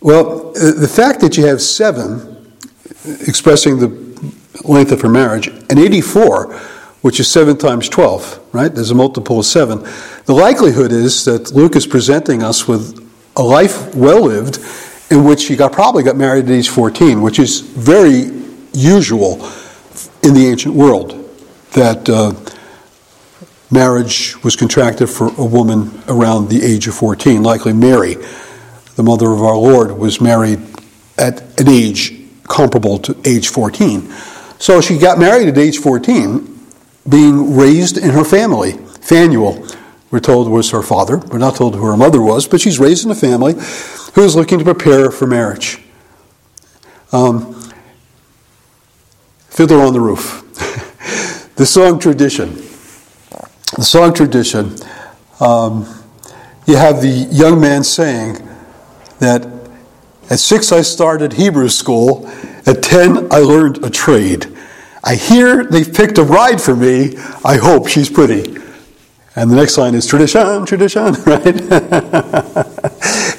[0.00, 2.29] Well, the fact that you have seven,
[3.04, 3.88] expressing the
[4.64, 6.54] length of her marriage, and 84,
[7.02, 8.74] which is 7 times 12, right?
[8.74, 9.82] There's a multiple of 7.
[10.26, 12.98] The likelihood is that Luke is presenting us with
[13.36, 14.58] a life well lived
[15.10, 18.30] in which she got, probably got married at age 14, which is very
[18.72, 19.36] usual
[20.22, 21.16] in the ancient world
[21.72, 22.34] that uh,
[23.70, 27.42] marriage was contracted for a woman around the age of 14.
[27.42, 28.16] Likely Mary,
[28.96, 30.60] the mother of our Lord, was married
[31.16, 32.19] at an age
[32.50, 34.12] comparable to age 14.
[34.58, 36.58] So she got married at age 14,
[37.08, 38.72] being raised in her family.
[39.00, 39.66] Phanuel,
[40.10, 41.16] we're told, was her father.
[41.16, 43.54] We're not told who her mother was, but she's raised in a family
[44.14, 45.80] who is looking to prepare for marriage.
[47.12, 47.56] Um,
[49.48, 50.42] Fiddler on the Roof.
[51.54, 52.56] the song tradition.
[53.76, 54.74] The song tradition.
[55.38, 55.86] Um,
[56.66, 58.46] you have the young man saying
[59.20, 59.59] that
[60.30, 62.26] at six I started Hebrew school,
[62.66, 64.46] at ten I learned a trade.
[65.02, 68.60] I hear they've picked a bride for me, I hope she's pretty.
[69.36, 71.46] And the next line is tradition, tradition, right?
[71.46, 71.62] and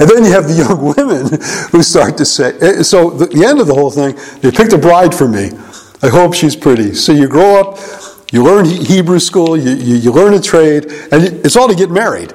[0.10, 1.28] then you have the young women
[1.72, 4.74] who start to say, eh, so the, the end of the whole thing, they picked
[4.74, 5.52] a bride for me.
[6.02, 6.94] I hope she's pretty.
[6.96, 7.78] So you grow up,
[8.32, 11.92] you learn Hebrew school, you, you, you learn a trade, and it's all to get
[11.92, 12.34] married.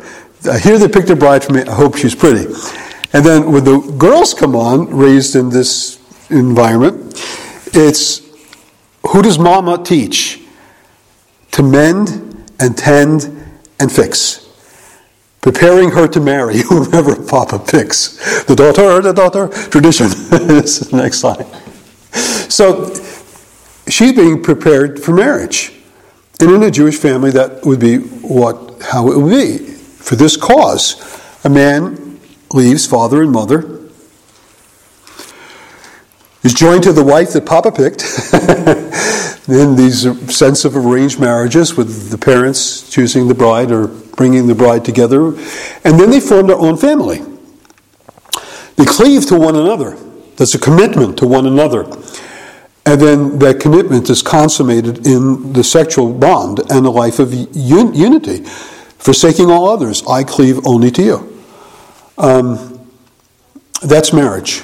[0.50, 1.62] I hear they picked a bride for me.
[1.62, 2.46] I hope she's pretty.
[3.16, 5.98] And then when the girls come on, raised in this
[6.28, 7.14] environment,
[7.72, 8.20] it's
[9.08, 10.42] who does mama teach?
[11.52, 13.24] To mend and tend
[13.80, 14.46] and fix.
[15.40, 18.44] Preparing her to marry whomever Papa picks.
[18.44, 20.08] The daughter, the daughter, tradition.
[20.30, 21.46] this is the next slide.
[22.52, 22.92] So
[23.88, 25.72] she's being prepared for marriage.
[26.38, 29.56] And in a Jewish family, that would be what how it would be.
[29.56, 31.00] For this cause,
[31.44, 32.05] a man
[32.52, 33.80] leaves father and mother,
[36.42, 38.02] is joined to the wife that Papa picked.
[39.48, 40.02] in these
[40.34, 45.28] sense of arranged marriages with the parents choosing the bride or bringing the bride together,
[45.84, 47.22] and then they form their own family.
[48.76, 49.96] They cleave to one another.
[50.36, 51.84] There's a commitment to one another.
[52.84, 57.94] And then that commitment is consummated in the sexual bond and a life of un-
[57.94, 58.44] unity.
[58.98, 61.35] Forsaking all others, I cleave only to you.
[62.18, 62.88] Um,
[63.82, 64.62] that's marriage,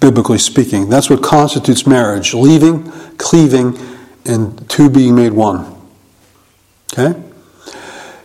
[0.00, 0.88] biblically speaking.
[0.88, 3.78] That's what constitutes marriage leaving, cleaving,
[4.24, 5.74] and two being made one.
[6.92, 7.20] Okay?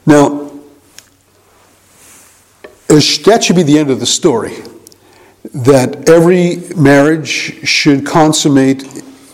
[0.05, 0.51] Now,
[2.87, 4.55] that should be the end of the story.
[5.53, 8.83] That every marriage should consummate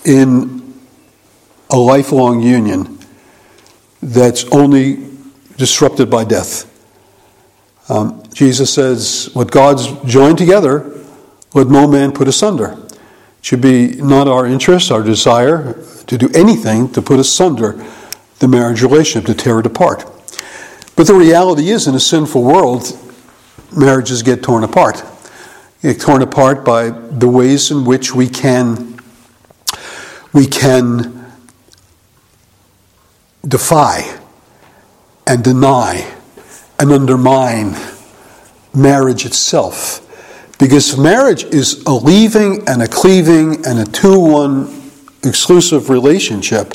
[0.06, 0.74] in
[1.69, 3.00] a lifelong union
[4.02, 5.08] that's only
[5.58, 6.69] disrupted by death.
[7.89, 10.89] Um, Jesus says, What God's joined together,
[11.54, 12.78] let no man put asunder.
[12.89, 15.74] It should be not our interest, our desire
[16.08, 17.84] to do anything to put asunder
[18.39, 20.06] the marriage relationship, to tear it apart.
[20.96, 22.98] But the reality is, in a sinful world,
[23.76, 25.04] marriages get torn apart.
[25.82, 29.00] Get torn apart by the ways in which we can
[30.32, 31.32] we can
[33.48, 34.19] defy
[35.28, 36.12] and deny
[36.80, 37.76] and undermine
[38.74, 40.00] marriage itself.
[40.60, 44.82] Because marriage is a leaving and a cleaving and a 2 1
[45.24, 46.74] exclusive relationship,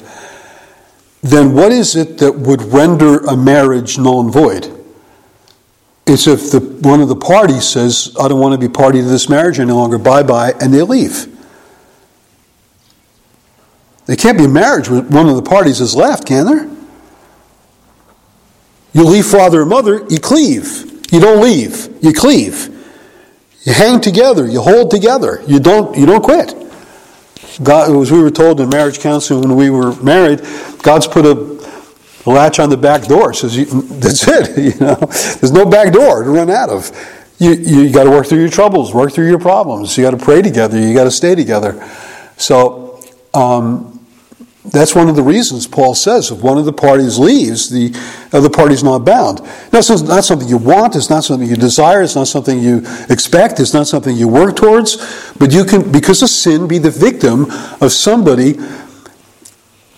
[1.23, 4.75] then what is it that would render a marriage null and void?
[6.07, 9.07] It's if the, one of the parties says, I don't want to be party to
[9.07, 11.27] this marriage any longer, bye bye, and they leave.
[14.07, 16.78] There can't be a marriage when one of the parties is left, can there?
[18.93, 20.85] You leave father and mother, you cleave.
[21.11, 22.75] You don't leave, you cleave.
[23.63, 26.55] You hang together, you hold together, you don't, you don't quit.
[27.63, 30.41] God, as we were told in marriage counseling when we were married,
[30.83, 31.59] God's put a,
[32.29, 33.33] latch on the back door.
[33.33, 33.57] Says
[34.01, 34.59] that's it.
[34.79, 36.91] You know, there's no back door to run out of.
[37.39, 39.97] You you got to work through your troubles, work through your problems.
[39.97, 40.79] You got to pray together.
[40.79, 41.89] You got to stay together.
[42.37, 43.01] So
[43.33, 43.98] um,
[44.71, 47.93] that's one of the reasons Paul says if one of the parties leaves, the
[48.33, 49.39] other party's not bound.
[49.71, 53.61] That's not something you want, it's not something you desire, it's not something you expect,
[53.61, 57.47] it's not something you work towards, but you can, because of sin, be the victim
[57.81, 58.59] of somebody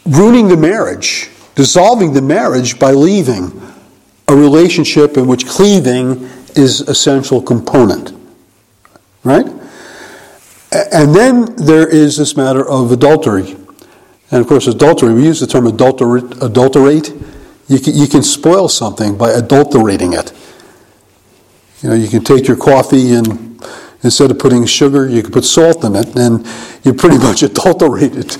[0.07, 3.61] ruining the marriage, dissolving the marriage by leaving
[4.29, 8.13] a relationship in which cleaving is essential component.
[9.25, 9.47] Right?
[10.93, 13.57] And then there is this matter of adultery.
[14.31, 16.43] And of course, adultery, we use the term adulterate.
[16.43, 17.13] adulterate.
[17.69, 20.33] You can, you can spoil something by adulterating it.
[21.83, 23.51] You know, you can take your coffee and
[24.03, 26.47] instead of putting sugar, you can put salt in it, and
[26.85, 28.37] you pretty much adulterated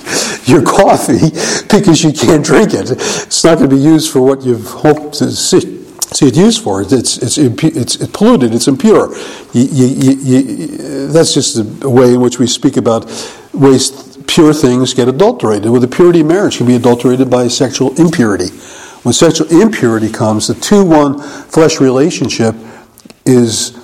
[0.47, 1.29] your coffee
[1.69, 2.91] because you can't drink it.
[2.91, 5.79] It's not going to be used for what you've hoped to see.
[6.13, 8.53] See it used for it's it's it's, it's polluted.
[8.53, 9.15] It's impure.
[9.53, 13.05] You, you, you, that's just the way in which we speak about
[13.53, 15.69] waste pure things get adulterated.
[15.69, 18.47] Well, the purity of marriage can be adulterated by sexual impurity.
[19.03, 22.55] When sexual impurity comes, the 2 1 flesh relationship
[23.25, 23.77] is,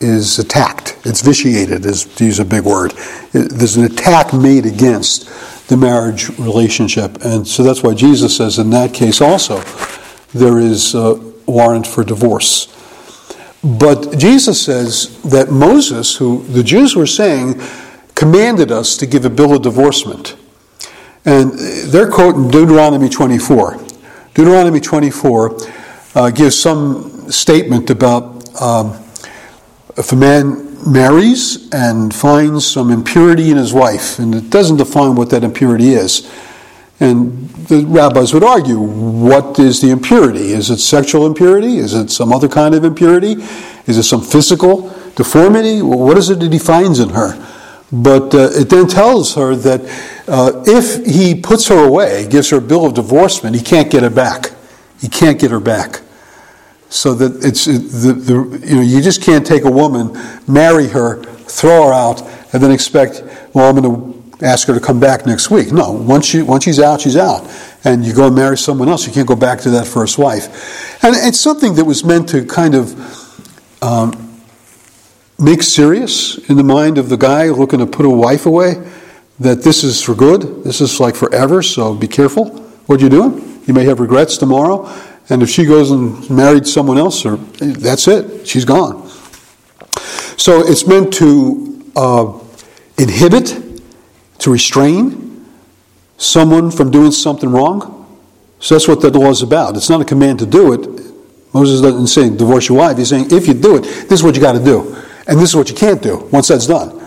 [0.00, 0.96] is attacked.
[1.04, 2.92] It's vitiated, is, to use a big word.
[3.32, 7.22] There's an attack made against the marriage relationship.
[7.22, 9.60] And so that's why Jesus says in that case also,
[10.32, 11.14] there is a
[11.46, 12.68] warrant for divorce.
[13.62, 17.60] But Jesus says that Moses, who the Jews were saying,
[18.14, 20.36] commanded us to give a bill of divorcement.
[21.24, 21.52] And
[21.90, 23.78] they're quoting Deuteronomy 24.
[24.34, 25.58] Deuteronomy 24
[26.14, 29.02] uh, gives some statement about um,
[29.96, 35.14] if a man marries and finds some impurity in his wife, and it doesn't define
[35.14, 36.30] what that impurity is.
[36.98, 40.52] And the rabbis would argue what is the impurity?
[40.52, 41.78] Is it sexual impurity?
[41.78, 43.36] Is it some other kind of impurity?
[43.86, 45.82] Is it some physical deformity?
[45.82, 47.34] what is it that he finds in her?
[47.92, 49.82] But uh, it then tells her that
[50.26, 54.02] uh, if he puts her away, gives her a bill of divorcement, he can't get
[54.02, 54.52] her back.
[54.98, 56.00] He can't get her back.
[56.88, 61.22] So that it's the, the you know you just can't take a woman, marry her,
[61.22, 65.26] throw her out, and then expect well I'm going to ask her to come back
[65.26, 65.72] next week.
[65.72, 67.50] No, once she once she's out, she's out,
[67.84, 69.06] and you go and marry someone else.
[69.06, 72.44] You can't go back to that first wife, and it's something that was meant to
[72.46, 73.82] kind of.
[73.82, 74.31] Um,
[75.42, 78.74] make serious in the mind of the guy looking to put a wife away
[79.40, 82.50] that this is for good, this is like forever, so be careful
[82.86, 83.60] what you're doing.
[83.66, 84.88] You may have regrets tomorrow,
[85.28, 89.08] and if she goes and married someone else, or that's it, she's gone.
[90.36, 92.38] So it's meant to uh,
[92.98, 93.58] inhibit,
[94.38, 95.46] to restrain
[96.16, 97.98] someone from doing something wrong.
[98.60, 99.76] So that's what that law is about.
[99.76, 101.02] It's not a command to do it.
[101.52, 102.96] Moses doesn't say divorce your wife.
[102.96, 104.96] He's saying if you do it, this is what you got to do.
[105.26, 107.00] And this is what you can't do once that's done.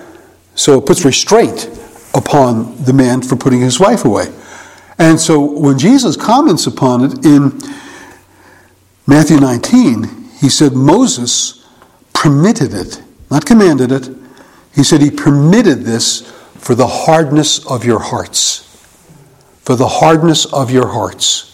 [0.55, 1.69] So it puts restraint
[2.13, 4.33] upon the man for putting his wife away.
[4.97, 7.59] And so when Jesus comments upon it in
[9.05, 11.67] Matthew 19, he said Moses
[12.13, 14.09] permitted it, not commanded it.
[14.73, 16.21] He said he permitted this
[16.55, 18.61] for the hardness of your hearts.
[19.63, 21.51] For the hardness of your hearts.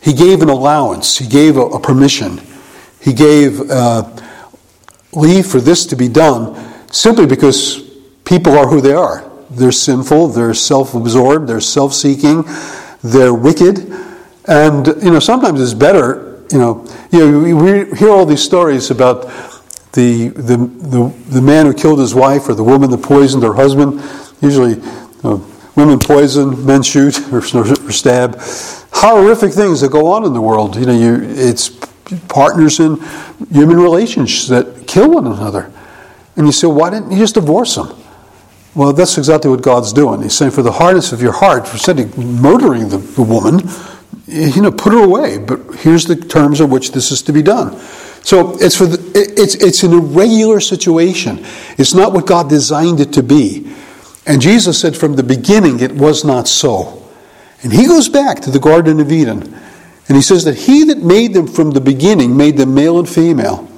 [0.00, 2.40] He gave an allowance, he gave a, a permission,
[3.00, 3.70] he gave.
[3.70, 4.10] Uh,
[5.16, 6.56] leave for this to be done
[6.90, 7.82] simply because
[8.24, 9.30] people are who they are.
[9.50, 12.44] They're sinful, they're self absorbed, they're self seeking,
[13.02, 13.78] they're wicked.
[14.46, 18.90] And, you know, sometimes it's better, you know, you know, we hear all these stories
[18.90, 19.22] about
[19.92, 23.54] the, the, the, the man who killed his wife or the woman that poisoned her
[23.54, 24.02] husband.
[24.40, 24.80] Usually,
[25.22, 25.38] uh,
[25.76, 28.36] women poison, men shoot or, or stab.
[28.92, 30.76] Horrific things that go on in the world.
[30.76, 31.70] You know, you, it's
[32.28, 32.96] partners in
[33.50, 35.70] human relations that kill one another.
[36.36, 37.96] And you say, why didn't you just divorce them?
[38.74, 40.22] Well, that's exactly what God's doing.
[40.22, 43.60] He's saying, for the hardness of your heart, for of murdering the, the woman,
[44.26, 45.38] you know, put her away.
[45.38, 47.78] But here's the terms of which this is to be done.
[48.22, 51.44] So it's for the, it's it's an irregular situation.
[51.76, 53.70] It's not what God designed it to be.
[54.26, 57.02] And Jesus said from the beginning it was not so.
[57.62, 59.54] And he goes back to the Garden of Eden,
[60.08, 63.08] and he says that he that made them from the beginning made them male and
[63.08, 63.68] female,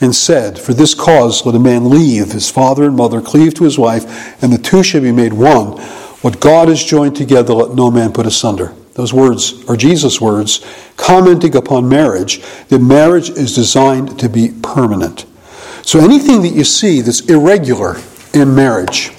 [0.00, 3.64] and said, For this cause let a man leave his father and mother, cleave to
[3.64, 5.78] his wife, and the two shall be made one.
[6.22, 8.74] What God has joined together, let no man put asunder.
[8.94, 10.64] Those words are Jesus' words,
[10.96, 15.24] commenting upon marriage, that marriage is designed to be permanent.
[15.82, 17.96] So anything that you see that's irregular
[18.34, 19.12] in marriage,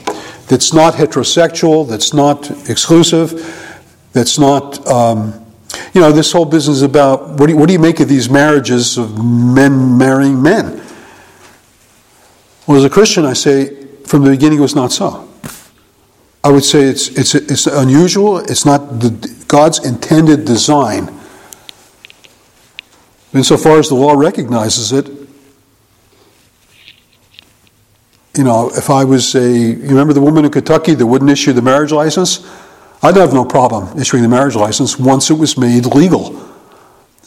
[0.48, 3.32] that's not heterosexual, that's not exclusive,
[4.12, 5.46] that's not, um,
[5.94, 8.30] you know, this whole business about what do, you, what do you make of these
[8.30, 10.82] marriages of men marrying men?
[12.68, 15.28] Well, as a Christian, I say from the beginning it was not so.
[16.44, 21.14] I would say it's, it's, it's unusual, it's not the, God's intended design.
[23.34, 25.08] Insofar as the law recognizes it,
[28.36, 31.52] you know, if I was a, you remember the woman in Kentucky that wouldn't issue
[31.52, 32.48] the marriage license?
[33.02, 36.48] I'd have no problem issuing the marriage license once it was made legal.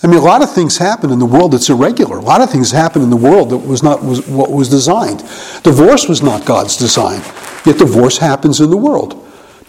[0.03, 2.19] I mean, a lot of things happen in the world that's irregular.
[2.19, 5.21] A lot of things happen in the world that was not was what was designed.
[5.63, 7.23] Divorce was not God's design,
[7.65, 9.19] yet divorce happens in the world.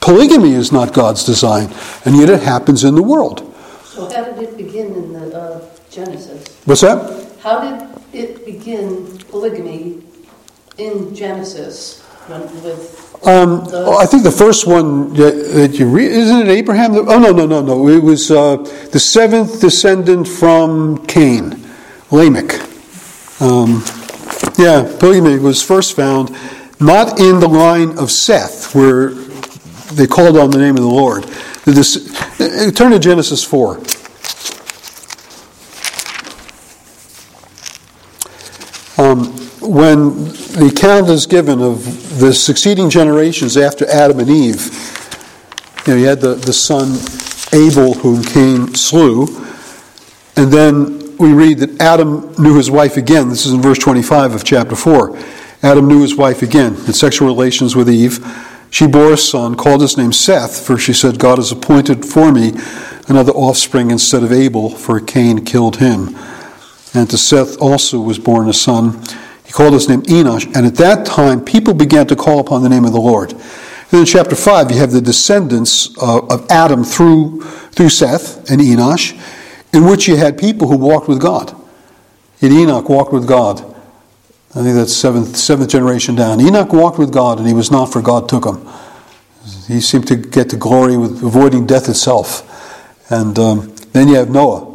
[0.01, 1.72] Polygamy is not God's design,
[2.04, 3.54] and yet it happens in the world.
[3.86, 6.60] So how did it begin in the uh, Genesis?
[6.66, 7.39] What's that?
[7.39, 10.01] How did it begin polygamy
[10.78, 12.03] in Genesis
[13.26, 13.68] Um,
[14.00, 16.96] I think the first one that that you read, isn't it Abraham?
[16.96, 17.88] Oh, no, no, no, no.
[17.90, 18.58] It was uh,
[18.92, 21.66] the seventh descendant from Cain,
[22.12, 22.54] Lamech.
[23.42, 23.84] Um,
[24.58, 26.36] yeah, polygamy was first found
[26.80, 29.10] not in the line of Seth, where
[29.94, 31.24] they called on the name of the Lord.
[31.66, 31.98] This,
[32.40, 33.78] uh, turn to Genesis 4.
[38.98, 44.68] Um, when the account is given of the succeeding generations after Adam and Eve,
[45.86, 46.97] you know, you had the, the son
[47.53, 49.28] Abel, whom Cain slew,
[50.36, 53.30] and then we read that Adam knew his wife again.
[53.30, 55.18] This is in verse 25 of chapter 4.
[55.61, 58.20] Adam knew his wife again, in sexual relations with Eve.
[58.70, 62.32] She bore a son, called his name Seth, for she said, God has appointed for
[62.32, 62.53] me
[63.07, 66.18] another offspring instead of Abel, for Cain killed him.
[66.93, 69.01] And to Seth also was born a son.
[69.54, 70.45] Called his name Enosh.
[70.56, 73.32] And at that time, people began to call upon the name of the Lord.
[73.32, 77.41] And in chapter 5, you have the descendants of Adam through,
[77.72, 79.14] through Seth and Enosh,
[79.72, 81.56] in which you had people who walked with God.
[82.41, 83.60] And Enoch walked with God.
[84.56, 86.41] I think that's seventh, seventh generation down.
[86.41, 88.68] Enoch walked with God, and he was not, for God took him.
[89.68, 92.49] He seemed to get to glory with avoiding death itself.
[93.12, 94.74] And um, then you have Noah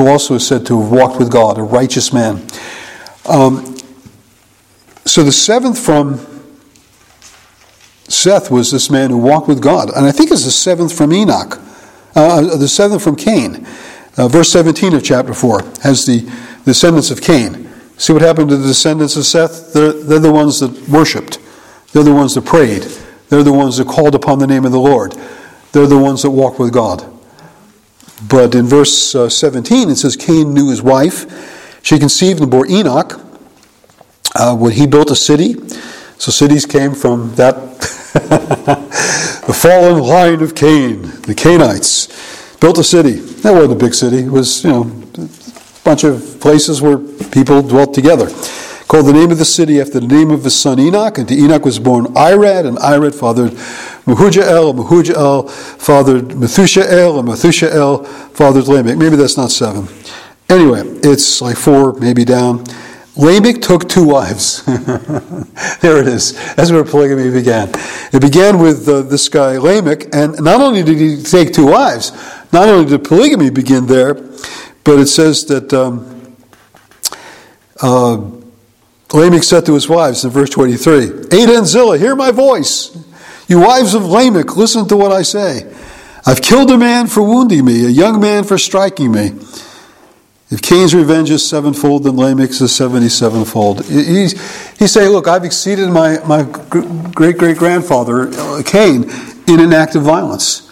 [0.00, 2.42] who also is said to have walked with God, a righteous man.
[3.28, 3.69] Um,
[5.10, 6.24] so the seventh from
[8.08, 9.90] Seth was this man who walked with God.
[9.90, 11.60] And I think it's the seventh from Enoch,
[12.14, 13.66] uh, the seventh from Cain.
[14.16, 16.30] Uh, verse 17 of chapter 4 has the
[16.64, 17.68] descendants of Cain.
[17.98, 19.72] See what happened to the descendants of Seth?
[19.72, 21.40] They're, they're the ones that worshiped,
[21.92, 22.82] they're the ones that prayed,
[23.30, 25.16] they're the ones that called upon the name of the Lord,
[25.72, 27.04] they're the ones that walked with God.
[28.28, 31.82] But in verse uh, 17, it says Cain knew his wife.
[31.82, 33.20] She conceived and bore Enoch.
[34.40, 35.52] Uh, when he built a city,
[36.16, 37.54] so cities came from that,
[39.46, 43.16] the fallen line of Cain, the Cainites, built a city.
[43.42, 44.20] That wasn't a big city.
[44.20, 44.82] It was, you know,
[45.18, 48.30] a bunch of places where people dwelt together.
[48.88, 51.34] Called the name of the city after the name of his son Enoch, and to
[51.34, 53.50] Enoch was born Irad, and Irad fathered
[54.06, 58.96] Mehujael, and Mehujael fathered Methushael, and Methushael fathered Lamech.
[58.96, 59.86] Maybe that's not seven.
[60.48, 62.64] Anyway, it's like four, maybe down.
[63.16, 64.64] Lamech took two wives.
[65.80, 66.32] there it is.
[66.54, 67.70] That's where polygamy began.
[68.12, 72.12] It began with uh, this guy Lamech, and not only did he take two wives,
[72.52, 74.14] not only did polygamy begin there,
[74.84, 76.36] but it says that um,
[77.82, 78.30] uh,
[79.12, 82.96] Lamech said to his wives in verse 23, Adah and Zillah, hear my voice.
[83.48, 85.72] You wives of Lamech, listen to what I say.
[86.24, 89.32] I've killed a man for wounding me, a young man for striking me.
[90.50, 93.86] If Cain's revenge is sevenfold, then Lamech's is seventy-sevenfold.
[93.86, 94.32] He's,
[94.78, 96.42] he's saying, look, I've exceeded my, my
[97.14, 99.08] great great grandfather, uh, Cain,
[99.46, 100.68] in an act of violence.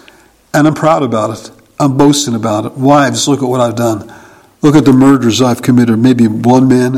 [0.53, 1.51] And I'm proud about it.
[1.79, 2.73] I'm boasting about it.
[2.73, 4.13] Wives, look at what I've done.
[4.61, 6.01] Look at the murders I've committed.
[6.01, 6.93] Maybe one man.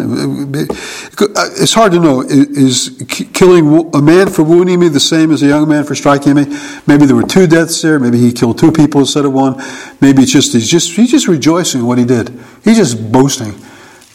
[0.54, 2.22] It's hard to know.
[2.22, 3.04] Is
[3.34, 6.46] killing a man for wounding me the same as a young man for striking me?
[6.86, 7.98] Maybe there were two deaths there.
[7.98, 9.62] Maybe he killed two people instead of one.
[10.00, 12.30] Maybe it's just he's just he's just rejoicing in what he did.
[12.64, 13.54] He's just boasting.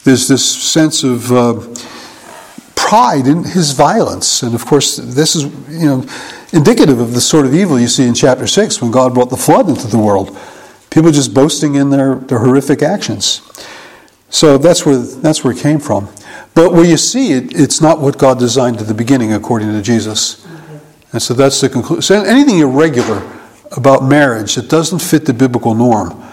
[0.05, 1.61] There's this sense of uh,
[2.73, 6.05] pride in his violence, and of course, this is you know
[6.51, 9.37] indicative of the sort of evil you see in chapter six when God brought the
[9.37, 10.35] flood into the world
[10.95, 13.41] People just boasting in their, their horrific actions.
[14.29, 16.07] So that's where, that's where it came from.
[16.53, 19.81] But where you see it, it's not what God designed at the beginning, according to
[19.81, 20.47] Jesus.
[21.11, 22.01] And so that's the conclusion.
[22.01, 23.29] So anything irregular
[23.75, 26.23] about marriage that doesn't fit the biblical norm,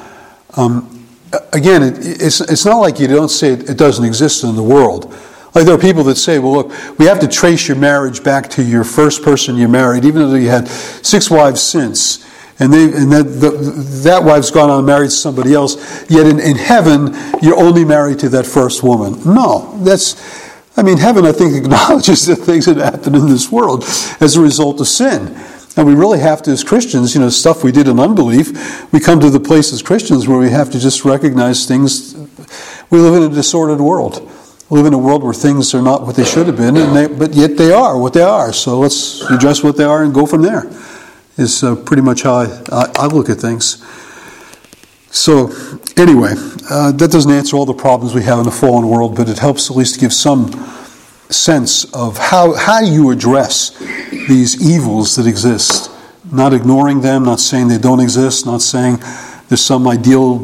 [0.57, 1.09] um,
[1.53, 4.63] again, it, it's, it's not like you don't say it, it doesn't exist in the
[4.63, 5.13] world.
[5.57, 8.49] Like there are people that say, well, look, we have to trace your marriage back
[8.51, 12.29] to your first person you married, even though you had six wives since
[12.59, 13.51] and, they, and that, the,
[14.05, 15.77] that wife's gone on and married somebody else,
[16.11, 19.21] yet in, in heaven, you're only married to that first woman.
[19.25, 20.17] No, that's,
[20.77, 23.85] I mean, heaven, I think, acknowledges the things that happen in this world
[24.21, 25.37] as a result of sin.
[25.77, 29.01] And we really have to, as Christians, you know, stuff we did in unbelief, we
[29.01, 32.15] come to the place as Christians where we have to just recognize things.
[32.91, 34.31] We live in a disordered world.
[34.69, 37.07] We live in a world where things are not what they should have been, they,
[37.07, 38.53] but yet they are what they are.
[38.53, 40.71] So let's address what they are and go from there
[41.37, 43.85] is uh, pretty much how I, I, I, look at things.
[45.11, 45.51] So,
[45.97, 46.35] anyway,
[46.71, 49.39] uh, that doesn't answer all the problems we have in the fallen world, but it
[49.39, 50.51] helps at least give some
[51.29, 53.79] sense of how, how you address
[54.11, 55.91] these evils that exist.
[56.31, 58.99] Not ignoring them, not saying they don't exist, not saying
[59.49, 60.39] there's some ideal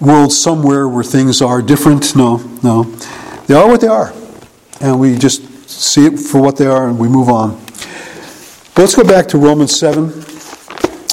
[0.00, 2.14] world somewhere where things are different.
[2.16, 2.84] No, no.
[3.46, 4.12] They are what they are.
[4.80, 7.60] And we just see it for what they are and we move on.
[8.74, 10.04] But let's go back to Romans 7.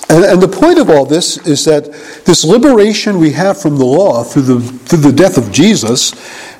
[0.09, 1.85] And, and, the point of all this is that
[2.25, 6.13] this liberation we have from the law through the, through the death of Jesus,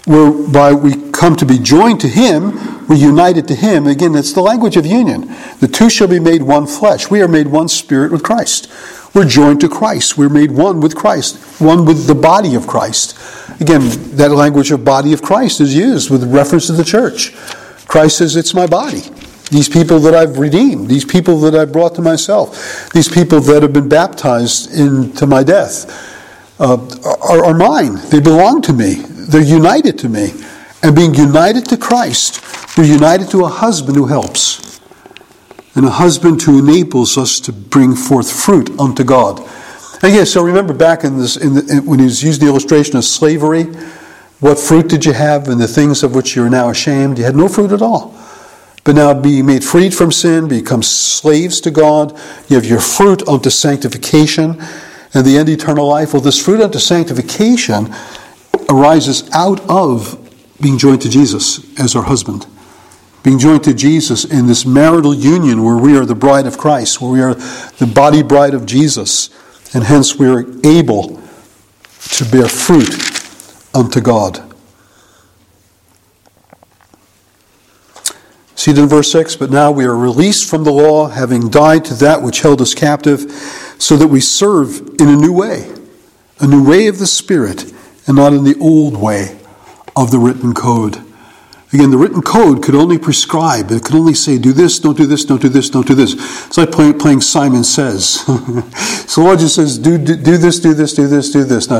[0.05, 3.87] whereby we come to be joined to Him, we're united to Him.
[3.87, 5.33] Again, that's the language of union.
[5.61, 7.09] The two shall be made one flesh.
[7.09, 8.69] We are made one spirit with Christ.
[9.15, 10.17] We're joined to Christ.
[10.17, 13.17] We're made one with Christ, one with the body of Christ.
[13.59, 13.81] Again,
[14.15, 17.33] that language of body of Christ is used with reference to the church.
[17.87, 19.03] Christ says, It's my body.
[19.49, 23.63] These people that I've redeemed, these people that I've brought to myself, these people that
[23.63, 25.89] have been baptized into my death
[26.59, 26.77] uh,
[27.27, 27.95] are, are mine.
[28.09, 28.95] They belong to me.
[28.95, 30.33] They're united to me.
[30.83, 32.41] And being united to Christ,
[32.77, 34.79] we're united to a husband who helps,
[35.75, 39.39] and a husband who enables us to bring forth fruit unto God.
[40.01, 42.51] And yes, so remember back in this, in the, in, when he was using the
[42.51, 43.63] illustration of slavery,
[44.39, 47.17] what fruit did you have in the things of which you are now ashamed?
[47.17, 48.15] You had no fruit at all
[48.89, 52.11] but now be made freed from sin, become slaves to God.
[52.47, 54.59] You have your fruit unto sanctification
[55.13, 56.11] and the end eternal life.
[56.11, 57.93] Well, this fruit unto sanctification
[58.67, 60.17] arises out of
[60.59, 62.47] being joined to Jesus as our husband.
[63.21, 66.99] Being joined to Jesus in this marital union where we are the bride of Christ,
[66.99, 69.29] where we are the body bride of Jesus,
[69.75, 71.21] and hence we are able
[72.13, 72.89] to bear fruit
[73.75, 74.48] unto God.
[78.59, 81.85] See it in verse 6 But now we are released from the law, having died
[81.85, 83.21] to that which held us captive,
[83.79, 85.73] so that we serve in a new way,
[86.41, 87.71] a new way of the Spirit,
[88.05, 89.39] and not in the old way
[89.95, 90.97] of the written code.
[91.71, 95.05] Again, the written code could only prescribe, it could only say, do this, don't do
[95.05, 96.15] this, don't do this, don't do this.
[96.47, 98.09] It's like playing, playing Simon Says.
[98.25, 101.69] so the Lord just says, do, do, do this, do this, do this, do this.
[101.69, 101.79] Now,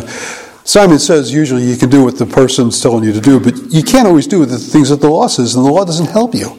[0.64, 3.84] Simon says usually you can do what the person's telling you to do, but you
[3.84, 6.58] can't always do the things that the law says, and the law doesn't help you.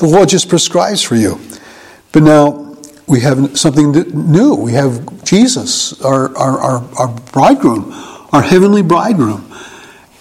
[0.00, 1.38] The law just prescribes for you.
[2.12, 2.74] But now
[3.06, 4.54] we have something new.
[4.54, 7.92] We have Jesus, our, our, our, our bridegroom,
[8.32, 9.54] our heavenly bridegroom.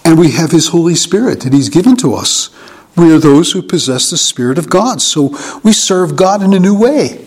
[0.04, 2.50] And we have his Holy Spirit that he's given to us.
[2.98, 5.02] We are those who possess the Spirit of God.
[5.02, 5.30] So
[5.64, 7.26] we serve God in a new way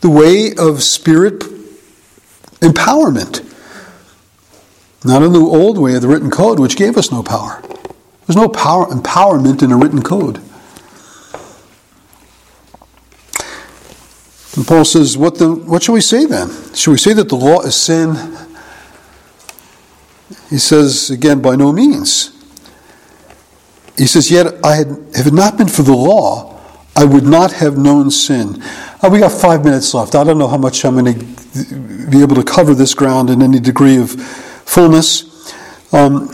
[0.00, 1.40] the way of spirit
[2.60, 3.44] empowerment.
[5.04, 7.60] Not in the old way of the written code, which gave us no power.
[8.26, 10.40] There's no power empowerment in a written code.
[14.56, 16.50] And Paul says, what, the, what shall we say then?
[16.74, 18.16] Shall we say that the law is sin?
[20.48, 22.36] He says, again, by no means.
[24.00, 26.58] He says, Yet I had, if it not been for the law,
[26.96, 28.62] I would not have known sin.
[29.02, 30.14] Uh, we got five minutes left.
[30.14, 33.42] I don't know how much I'm going to be able to cover this ground in
[33.42, 35.52] any degree of fullness.
[35.92, 36.28] Um,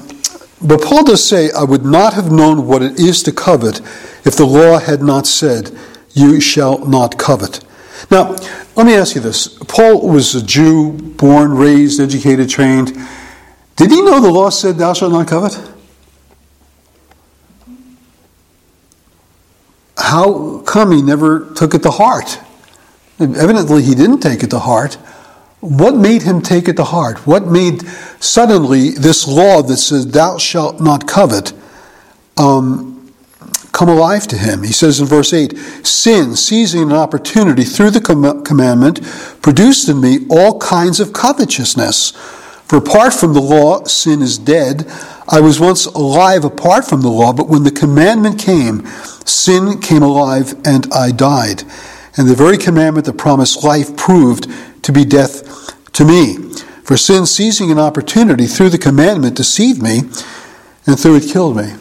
[0.62, 3.80] but Paul does say, I would not have known what it is to covet
[4.24, 5.76] if the law had not said,
[6.12, 7.64] You shall not covet.
[8.10, 8.36] Now,
[8.76, 9.48] let me ask you this.
[9.48, 12.96] Paul was a Jew, born, raised, educated, trained,
[13.76, 15.58] Did he know the law said, Thou shalt not covet?
[19.98, 22.38] How come he never took it to heart?
[23.18, 24.94] Evidently, he didn't take it to heart.
[25.60, 27.26] What made him take it to heart?
[27.26, 27.82] What made
[28.20, 31.52] suddenly this law that says, Thou shalt not covet,
[32.36, 32.95] um,
[33.76, 34.62] come alive to him?
[34.62, 35.54] He says in verse 8
[35.84, 39.02] Sin, seizing an opportunity through the com- commandment,
[39.42, 42.12] produced in me all kinds of covetousness.
[42.64, 44.90] For apart from the law, sin is dead.
[45.28, 48.86] I was once alive apart from the law, but when the commandment came,
[49.26, 51.64] sin came alive and I died.
[52.16, 54.48] And the very commandment that promised life proved
[54.84, 56.36] to be death to me.
[56.82, 59.98] For sin, seizing an opportunity through the commandment, deceived me,
[60.86, 61.74] and through it killed me.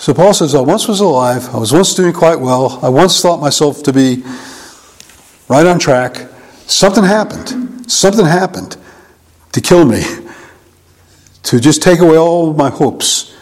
[0.00, 3.20] So Paul says, I once was alive, I was once doing quite well, I once
[3.20, 4.24] thought myself to be
[5.46, 6.26] right on track.
[6.64, 7.90] Something happened.
[7.92, 8.78] Something happened
[9.52, 10.02] to kill me,
[11.42, 13.36] to just take away all of my hopes,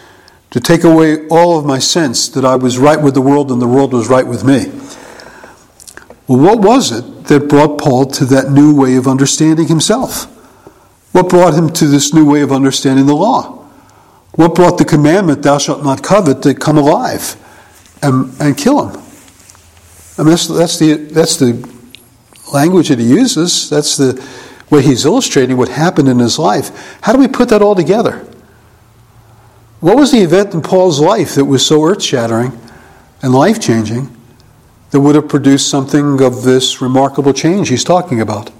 [0.50, 3.62] to take away all of my sense that I was right with the world and
[3.62, 4.64] the world was right with me.
[6.26, 10.24] Well, what was it that brought Paul to that new way of understanding himself?
[11.12, 13.57] What brought him to this new way of understanding the law?
[14.38, 17.34] What brought the commandment, thou shalt not covet, to come alive
[18.02, 19.02] and, and kill him?
[20.16, 21.68] I mean, that's, that's, the, that's the
[22.52, 23.68] language that he uses.
[23.68, 24.14] That's the,
[24.70, 26.98] way he's illustrating what happened in his life.
[27.02, 28.26] How do we put that all together?
[29.80, 32.52] What was the event in Paul's life that was so earth shattering
[33.22, 34.14] and life changing
[34.90, 38.50] that would have produced something of this remarkable change he's talking about?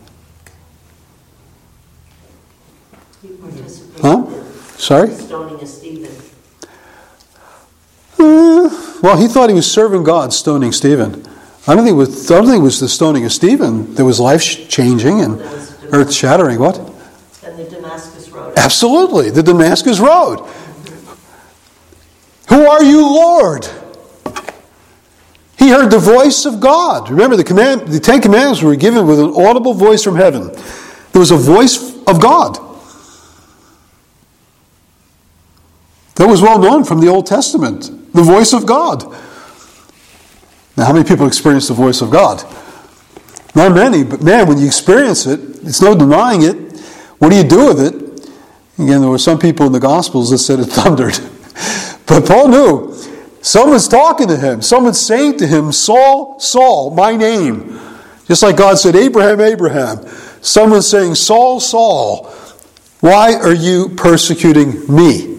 [4.01, 4.38] Huh?
[4.79, 5.11] Sorry?
[5.11, 6.11] Stoning of Stephen.
[8.18, 11.26] Uh, well, he thought he was serving God, stoning Stephen.
[11.66, 14.05] I don't think it was, I don't think it was the stoning of Stephen that
[14.05, 15.41] was life changing and
[15.93, 16.59] earth shattering.
[16.59, 16.79] What?
[17.45, 18.55] And the Damascus Road.
[18.57, 20.49] Absolutely, the Damascus Road.
[22.49, 23.68] Who are you, Lord?
[25.59, 27.11] He heard the voice of God.
[27.11, 30.53] Remember, the, command, the Ten Commandments were given with an audible voice from heaven.
[31.12, 32.68] There was a voice of God.
[36.19, 38.12] That was well known from the Old Testament.
[38.12, 39.05] The voice of God.
[40.77, 42.43] Now, how many people experience the voice of God?
[43.55, 46.81] Not many, but man, when you experience it, it's no denying it.
[47.19, 47.95] What do you do with it?
[48.79, 51.19] Again, there were some people in the Gospels that said it thundered.
[52.07, 52.95] But Paul knew
[53.41, 57.79] someone's talking to him, someone's saying to him, Saul, Saul, my name.
[58.27, 60.05] Just like God said, Abraham, Abraham.
[60.41, 62.25] Someone's saying, Saul, Saul,
[63.01, 65.38] why are you persecuting me?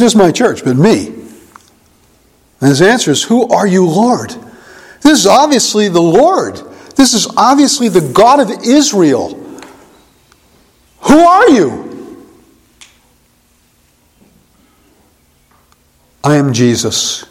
[0.00, 1.08] Not just my church, but me.
[1.08, 4.30] And his answer is, Who are you, Lord?
[5.02, 6.56] This is obviously the Lord.
[6.96, 9.34] This is obviously the God of Israel.
[11.00, 12.26] Who are you?
[16.24, 17.26] I am Jesus,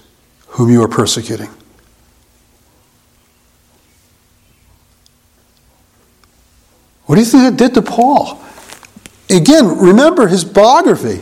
[0.50, 1.50] whom you are persecuting.
[7.08, 8.40] What do you think that did to Paul?
[9.28, 11.20] Again, remember his biography.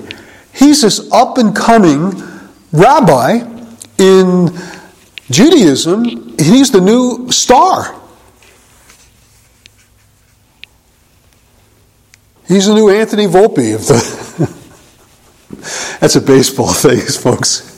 [0.58, 2.14] He's this up and coming
[2.72, 3.42] rabbi
[4.00, 4.50] in
[5.30, 6.36] Judaism.
[6.40, 7.96] He's the new star.
[12.48, 14.58] He's the new Anthony Volpe of the.
[16.00, 17.76] That's a baseball thing, folks.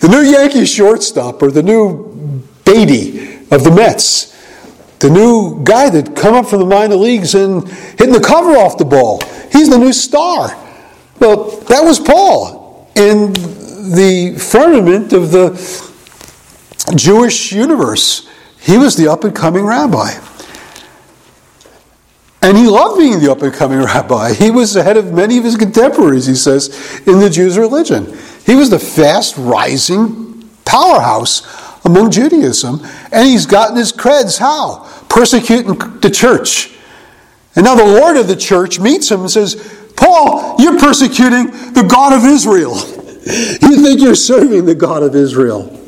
[0.00, 4.30] The new Yankee shortstop or the new Baty of the Mets.
[5.00, 8.78] The new guy that come up from the minor leagues and hitting the cover off
[8.78, 9.20] the ball.
[9.50, 10.61] He's the new star.
[11.22, 15.52] Well, that was Paul in the firmament of the
[16.96, 18.28] Jewish universe.
[18.58, 20.14] He was the up and coming rabbi.
[22.42, 24.32] And he loved being the up and coming rabbi.
[24.32, 28.18] He was ahead of many of his contemporaries, he says, in the Jews' religion.
[28.44, 31.46] He was the fast rising powerhouse
[31.84, 32.84] among Judaism.
[33.12, 34.90] And he's gotten his creds how?
[35.08, 36.76] Persecuting the church.
[37.54, 41.86] And now the Lord of the church meets him and says, Paul, you're persecuting the
[41.88, 42.74] God of Israel.
[42.76, 45.78] you think you're serving the God of Israel.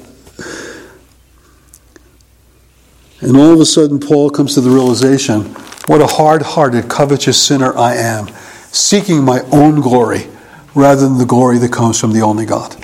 [3.20, 5.42] And all of a sudden, Paul comes to the realization
[5.86, 8.28] what a hard hearted, covetous sinner I am,
[8.70, 10.28] seeking my own glory
[10.74, 12.76] rather than the glory that comes from the only God.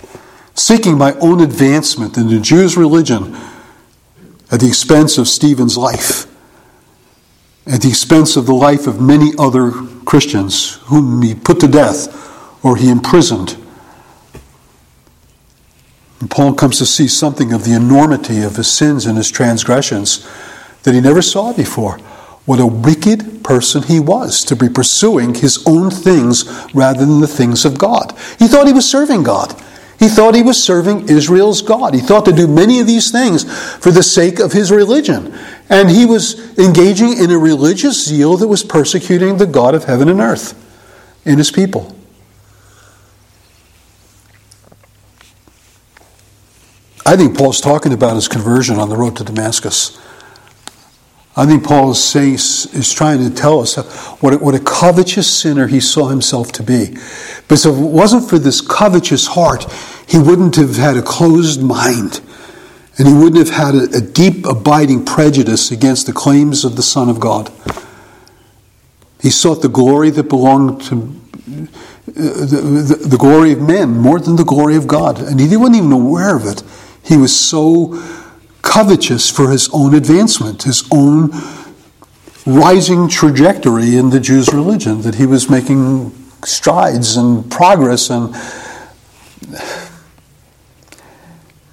[0.55, 3.37] Seeking my own advancement in the Jews' religion
[4.51, 6.27] at the expense of Stephen's life,
[7.71, 9.71] at the expense of the life of many other
[10.05, 12.09] Christians whom he put to death
[12.65, 13.57] or he imprisoned.
[16.21, 20.29] And Paul comes to see something of the enormity of his sins and his transgressions
[20.83, 21.99] that he never saw before.
[22.47, 26.45] what a wicked person he was to be pursuing his own things
[26.75, 28.13] rather than the things of God.
[28.39, 29.55] He thought he was serving God.
[30.01, 31.93] He thought he was serving Israel's God.
[31.93, 33.45] He thought to do many of these things
[33.77, 35.39] for the sake of his religion.
[35.69, 40.09] And he was engaging in a religious zeal that was persecuting the God of heaven
[40.09, 40.55] and earth
[41.27, 41.95] in his people.
[47.05, 49.99] I think Paul's talking about his conversion on the road to Damascus.
[51.37, 53.77] I think Paul is, saying, is trying to tell us
[54.21, 56.89] what a, what a covetous sinner he saw himself to be.
[57.43, 59.71] Because if it wasn't for this covetous heart,
[60.09, 62.21] he wouldn't have had a closed mind.
[62.99, 66.83] And he wouldn't have had a, a deep, abiding prejudice against the claims of the
[66.83, 67.51] Son of God.
[69.23, 74.19] He sought the glory that belonged to uh, the, the, the glory of men more
[74.19, 75.21] than the glory of God.
[75.21, 76.63] And he wasn't even aware of it.
[77.05, 77.95] He was so
[78.63, 81.31] covetous for his own advancement, his own
[82.47, 86.11] rising trajectory in the Jews' religion, that he was making
[86.45, 88.35] strides and progress and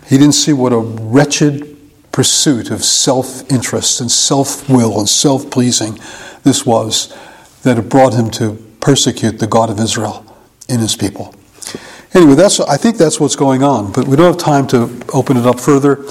[0.08, 1.78] he didn't see what a wretched
[2.12, 6.00] pursuit of self interest and self will and self pleasing
[6.44, 7.14] this was
[7.64, 10.26] that had brought him to persecute the God of Israel
[10.70, 11.36] in his people.
[12.14, 15.36] Anyway, that's, I think that's what's going on, but we don't have time to open
[15.36, 16.06] it up further.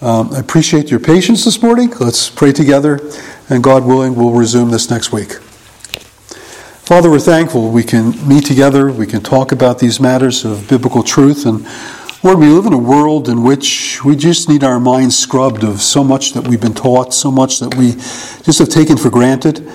[0.00, 1.90] Um, I appreciate your patience this morning.
[1.98, 3.00] Let's pray together,
[3.48, 5.32] and God willing, we'll resume this next week.
[6.86, 11.02] Father, we're thankful we can meet together, we can talk about these matters of biblical
[11.02, 11.66] truth, and
[12.22, 15.82] Lord, we live in a world in which we just need our minds scrubbed of
[15.82, 17.94] so much that we've been taught, so much that we
[18.44, 19.68] just have taken for granted.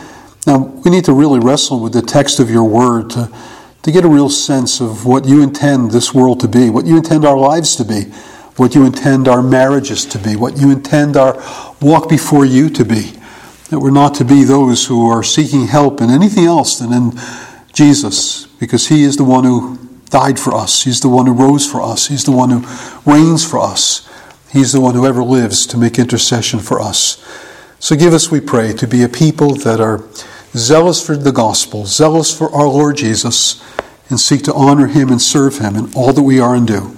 [0.48, 3.30] Now, we need to really wrestle with the text of your word to,
[3.82, 6.96] to get a real sense of what you intend this world to be, what you
[6.96, 8.06] intend our lives to be
[8.56, 11.36] what you intend our marriages to be, what you intend our
[11.82, 13.14] walk before you to be.
[13.70, 17.14] That we're not to be those who are seeking help in anything else than in
[17.72, 19.80] Jesus, because He is the one who
[20.10, 23.44] died for us, He's the one who rose for us, He's the one who reigns
[23.44, 24.08] for us,
[24.52, 27.20] He's the one who ever lives to make intercession for us.
[27.80, 30.04] So give us, we pray, to be a people that are
[30.56, 33.64] zealous for the gospel, zealous for our Lord Jesus,
[34.10, 36.96] and seek to honor Him and serve Him in all that we are and do.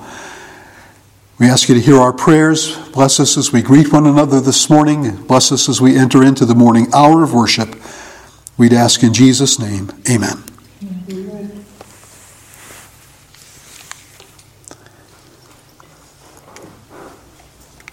[1.37, 2.77] We ask you to hear our prayers.
[2.93, 5.17] Bless us as we greet one another this morning.
[5.25, 7.75] Bless us as we enter into the morning hour of worship.
[8.57, 10.54] We'd ask in Jesus' name, amen.